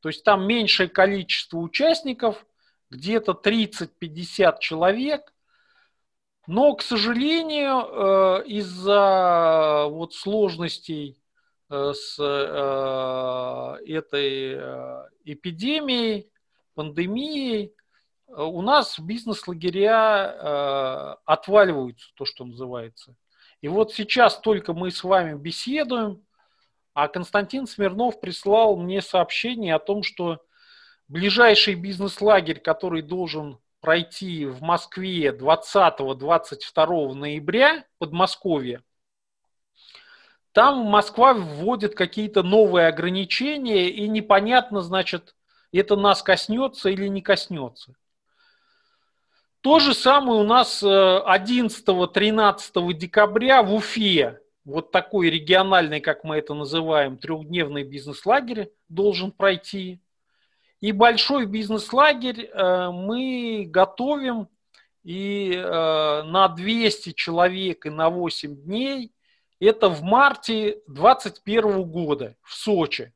То 0.00 0.10
есть 0.10 0.22
там 0.22 0.46
меньшее 0.46 0.88
количество 0.88 1.58
участников, 1.58 2.46
где-то 2.90 3.32
30-50 3.32 4.58
человек, 4.60 5.34
но, 6.48 6.74
к 6.74 6.82
сожалению, 6.82 8.40
э, 8.40 8.44
из-за 8.46 9.86
вот 9.90 10.14
сложностей 10.14 11.20
э, 11.68 11.92
с 11.92 12.18
этой 13.86 14.54
эпидемией, 15.24 16.30
пандемией, 16.74 17.74
у 18.28 18.62
нас 18.62 18.98
бизнес-лагеря 18.98 21.18
отваливаются, 21.26 22.10
то, 22.14 22.24
что 22.24 22.46
называется. 22.46 23.14
И 23.60 23.68
вот 23.68 23.92
сейчас 23.92 24.38
только 24.38 24.72
мы 24.72 24.90
с 24.90 25.04
вами 25.04 25.36
беседуем, 25.36 26.24
а 26.94 27.08
Константин 27.08 27.66
Смирнов 27.66 28.20
прислал 28.20 28.76
мне 28.76 29.02
сообщение 29.02 29.74
о 29.74 29.78
том, 29.78 30.02
что 30.02 30.42
ближайший 31.08 31.74
бизнес-лагерь, 31.74 32.60
который 32.60 33.02
должен 33.02 33.58
пройти 33.80 34.46
в 34.46 34.62
Москве 34.62 35.30
20-22 35.30 37.14
ноября, 37.14 37.84
Подмосковье, 37.98 38.82
там 40.52 40.78
Москва 40.78 41.34
вводит 41.34 41.94
какие-то 41.94 42.42
новые 42.42 42.88
ограничения, 42.88 43.90
и 43.90 44.08
непонятно, 44.08 44.80
значит, 44.80 45.36
это 45.72 45.96
нас 45.96 46.22
коснется 46.22 46.88
или 46.88 47.06
не 47.06 47.22
коснется. 47.22 47.94
То 49.60 49.80
же 49.80 49.94
самое 49.94 50.40
у 50.40 50.44
нас 50.44 50.82
11-13 50.82 52.70
э, 52.74 52.92
декабря 52.94 53.62
в 53.62 53.74
Уфе, 53.74 54.40
вот 54.64 54.92
такой 54.92 55.30
региональный, 55.30 56.00
как 56.00 56.24
мы 56.24 56.36
это 56.36 56.54
называем, 56.54 57.18
трехдневный 57.18 57.84
бизнес-лагерь 57.84 58.70
должен 58.88 59.32
пройти. 59.32 60.00
И 60.80 60.92
большой 60.92 61.46
бизнес-лагерь 61.46 62.44
э, 62.44 62.90
мы 62.90 63.66
готовим 63.68 64.48
и 65.02 65.52
э, 65.52 66.22
на 66.22 66.48
200 66.48 67.12
человек 67.12 67.86
и 67.86 67.90
на 67.90 68.10
8 68.10 68.54
дней. 68.62 69.12
Это 69.58 69.88
в 69.88 70.02
марте 70.02 70.80
2021 70.86 71.82
года 71.82 72.36
в 72.42 72.54
Сочи. 72.54 73.12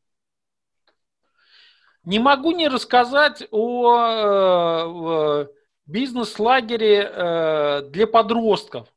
Не 2.03 2.19
могу 2.19 2.51
не 2.51 2.67
рассказать 2.67 3.47
о 3.53 5.47
бизнес-лагере 5.87 7.09
э, 7.09 7.83
для 7.91 8.09
подростков, 8.09 8.93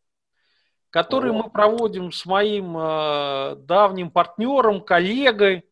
который 0.89 1.31
мы 1.33 1.51
проводим 1.51 2.11
с 2.11 2.25
моим 2.25 2.73
давним 3.67 4.09
партнером, 4.09 4.81
коллегой, 4.81 5.69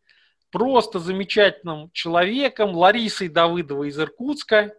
просто 0.53 0.99
замечательным 0.99 1.89
человеком, 1.93 2.75
Ларисой 2.75 3.27
Давыдовой 3.27 3.89
из 3.89 3.99
Иркутска. 3.99 4.75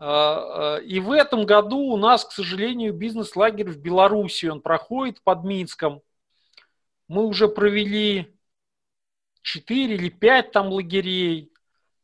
Э, 0.00 0.80
и 0.82 0.98
в 0.98 1.12
этом 1.12 1.46
году 1.46 1.78
у 1.78 1.96
нас, 1.96 2.24
к 2.24 2.32
сожалению, 2.32 2.92
бизнес-лагерь 2.92 3.70
в 3.70 3.78
Беларуси, 3.78 4.46
он 4.46 4.60
проходит 4.60 5.22
под 5.22 5.44
Минском. 5.44 6.02
Мы 7.06 7.24
уже 7.24 7.46
провели 7.46 8.36
4 9.42 9.94
или 9.94 10.08
5 10.08 10.50
там 10.50 10.68
лагерей. 10.68 11.52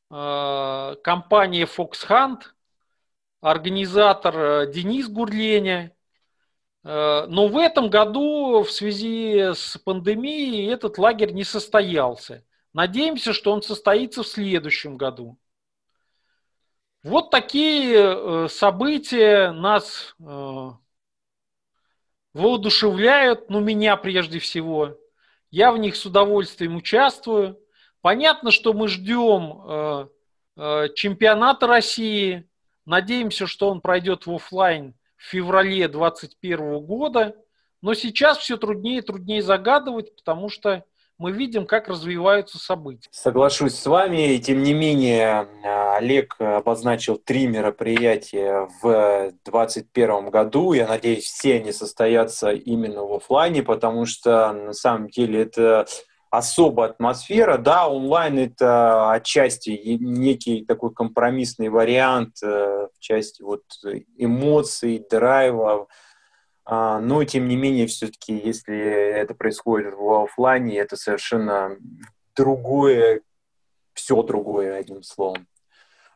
Компания 0.09 1.65
Fox 1.65 2.07
Hunt– 2.07 2.43
организатор 3.41 4.39
э, 4.39 4.73
Денис 4.73 5.09
Гурленя. 5.09 5.93
Но 6.85 7.47
в 7.47 7.57
этом 7.57 7.91
году 7.91 8.65
в 8.65 8.71
связи 8.73 9.55
с 9.55 9.79
пандемией 9.79 10.69
этот 10.69 10.99
лагерь 10.99 11.33
не 11.33 11.45
состоялся. 11.45 12.45
Надеемся, 12.73 13.33
что 13.33 13.53
он 13.53 13.63
состоится 13.63 14.23
в 14.23 14.29
следующем 14.29 14.97
году. 14.97 15.39
Вот 17.03 17.31
такие 17.31 17.97
э, 17.97 18.49
события 18.49 19.51
нас 19.51 20.15
воодушевляют, 22.33 23.51
ну 23.51 23.61
меня 23.61 23.97
прежде 23.97 24.39
всего. 24.39 24.97
Я 25.51 25.73
в 25.73 25.79
них 25.79 25.97
с 25.97 26.07
удовольствием 26.07 26.77
участвую. 26.77 27.59
Понятно, 28.01 28.51
что 28.51 28.73
мы 28.73 28.89
ждем 28.89 30.09
чемпионата 30.95 31.67
России, 31.67 32.49
Надеемся, 32.85 33.47
что 33.47 33.69
он 33.69 33.81
пройдет 33.81 34.27
в 34.27 34.35
офлайн 34.35 34.95
в 35.17 35.25
феврале 35.25 35.87
2021 35.89 36.81
года. 36.81 37.37
Но 37.81 37.95
сейчас 37.95 38.39
все 38.39 38.57
труднее 38.57 38.99
и 38.99 39.03
труднее 39.03 39.43
загадывать, 39.43 40.15
потому 40.17 40.49
что 40.49 40.85
мы 41.23 41.31
видим, 41.31 41.67
как 41.67 41.87
развиваются 41.87 42.59
события. 42.59 43.09
Соглашусь 43.13 43.75
с 43.77 43.87
вами. 43.87 44.35
И 44.35 44.41
тем 44.41 44.63
не 44.65 44.75
менее, 44.75 45.47
Олег 45.97 46.35
обозначил 46.41 47.17
три 47.17 47.47
мероприятия 47.47 48.69
в 48.83 49.33
2021 49.45 50.31
году. 50.31 50.73
Я 50.73 50.89
надеюсь, 50.89 51.25
все 51.25 51.55
они 51.61 51.71
состоятся 51.71 52.51
именно 52.51 53.05
в 53.05 53.15
офлайне, 53.15 53.63
потому 53.63 54.05
что 54.05 54.53
на 54.53 54.73
самом 54.73 55.09
деле 55.11 55.43
это 55.43 55.87
особая 56.31 56.91
атмосфера. 56.91 57.57
Да, 57.57 57.89
онлайн 57.89 58.39
это 58.39 59.13
отчасти 59.13 59.79
некий 60.01 60.65
такой 60.65 60.93
компромиссный 60.93 61.69
вариант 61.69 62.43
э, 62.43 62.89
в 62.93 62.99
части 62.99 63.43
вот 63.43 63.63
эмоций, 64.17 65.05
драйва, 65.09 65.73
а, 65.73 65.87
но 66.67 67.25
тем 67.25 67.49
не 67.49 67.57
менее 67.57 67.87
все-таки, 67.87 68.35
если 68.35 68.77
это 68.77 69.35
происходит 69.35 69.95
в 69.95 70.25
офлайне, 70.25 70.79
это 70.79 70.97
совершенно 70.97 71.77
другое, 72.37 73.23
все 73.95 74.23
другое, 74.23 74.77
одним 74.77 75.03
словом. 75.03 75.47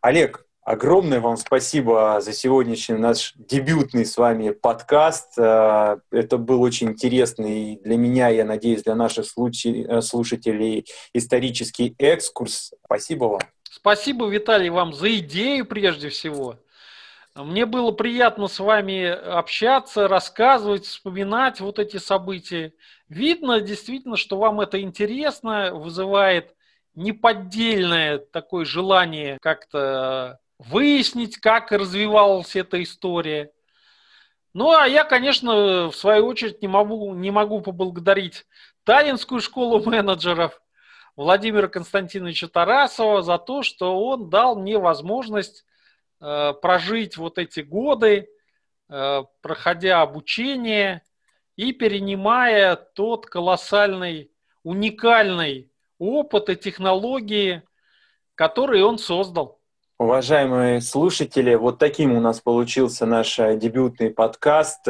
Олег, 0.01 0.47
Огромное 0.67 1.21
вам 1.21 1.37
спасибо 1.37 2.21
за 2.21 2.33
сегодняшний 2.33 2.97
наш 2.97 3.35
дебютный 3.37 4.05
с 4.05 4.17
вами 4.17 4.51
подкаст. 4.51 5.39
Э, 5.39 5.99
это 6.11 6.39
был 6.39 6.61
очень 6.61 6.89
интересный 6.89 7.79
для 7.85 7.97
меня, 7.97 8.31
я 8.31 8.45
надеюсь, 8.45 8.83
для 8.83 8.97
наших 8.97 9.27
э, 9.27 10.01
слушателей 10.01 10.85
исторический 11.13 11.95
экскурс. 11.99 12.75
Спасибо 12.85 13.27
вам. 13.27 13.41
Спасибо, 13.63 14.27
Виталий, 14.27 14.69
вам 14.69 14.93
за 14.93 15.17
идею 15.19 15.67
прежде 15.67 16.09
всего. 16.09 16.59
Мне 17.37 17.67
было 17.67 17.91
приятно 17.91 18.49
с 18.49 18.59
вами 18.59 19.05
общаться, 19.09 20.09
рассказывать, 20.09 20.87
вспоминать 20.87 21.61
вот 21.61 21.79
эти 21.79 21.99
события. 21.99 22.73
Видно 23.11 23.61
действительно, 23.61 24.17
что 24.17 24.39
вам 24.39 24.63
это 24.63 24.81
интересно, 24.81 25.75
вызывает 25.75 26.55
неподдельное 26.95 28.19
такое 28.19 28.65
желание 28.65 29.37
как-то 29.43 30.39
выяснить, 30.59 31.37
как 31.37 31.73
развивалась 31.73 32.57
эта 32.57 32.83
история. 32.83 33.51
Ну, 34.55 34.71
а 34.71 34.87
я, 34.87 35.05
конечно, 35.05 35.91
в 35.91 35.95
свою 35.95 36.25
очередь 36.25 36.63
не 36.63 36.69
могу, 36.69 37.15
не 37.15 37.31
могу 37.31 37.61
поблагодарить 37.61 38.47
Таллинскую 38.85 39.43
школу 39.43 39.85
менеджеров 39.85 40.59
Владимира 41.17 41.69
Константиновича 41.69 42.49
Тарасова 42.49 43.21
за 43.21 43.37
то, 43.37 43.63
что 43.63 44.01
он 44.01 44.31
дал 44.31 44.57
мне 44.57 44.79
возможность 44.79 45.67
э, 46.27 46.55
прожить 46.61 47.17
вот 47.17 47.39
эти 47.39 47.61
годы, 47.61 48.29
э, 48.89 49.23
проходя 49.41 50.03
обучение 50.03 51.03
и 51.55 51.73
перенимая 51.73 52.75
тот 52.75 53.27
колоссальный, 53.27 54.33
уникальный 54.65 55.71
опыт 55.99 56.51
и 56.51 56.57
технологии, 56.57 57.63
которые 58.35 58.85
он 58.85 58.99
создал. 58.99 59.61
Уважаемые 59.99 60.81
слушатели, 60.81 61.55
вот 61.55 61.79
таким 61.79 62.13
у 62.13 62.21
нас 62.21 62.41
получился 62.41 63.07
наш 63.07 63.39
э, 63.39 63.57
дебютный 63.57 64.11
подкаст. 64.11 64.85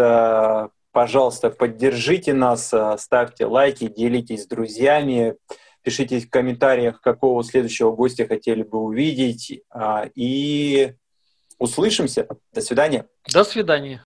Пожалуйста, 0.93 1.51
поддержите 1.51 2.33
нас, 2.33 2.73
ставьте 2.97 3.45
лайки, 3.45 3.87
делитесь 3.87 4.45
с 4.45 4.47
друзьями, 4.47 5.37
пишите 5.83 6.21
в 6.21 6.31
комментариях, 6.31 7.03
какого 7.03 7.45
следующего 7.45 7.93
гостя 7.93 8.27
хотели 8.27 8.63
бы 8.63 8.79
увидеть. 8.79 9.61
И 10.15 10.95
услышимся. 11.59 12.27
До 12.53 12.61
свидания. 12.61 13.07
До 13.33 13.45
свидания. 13.45 14.05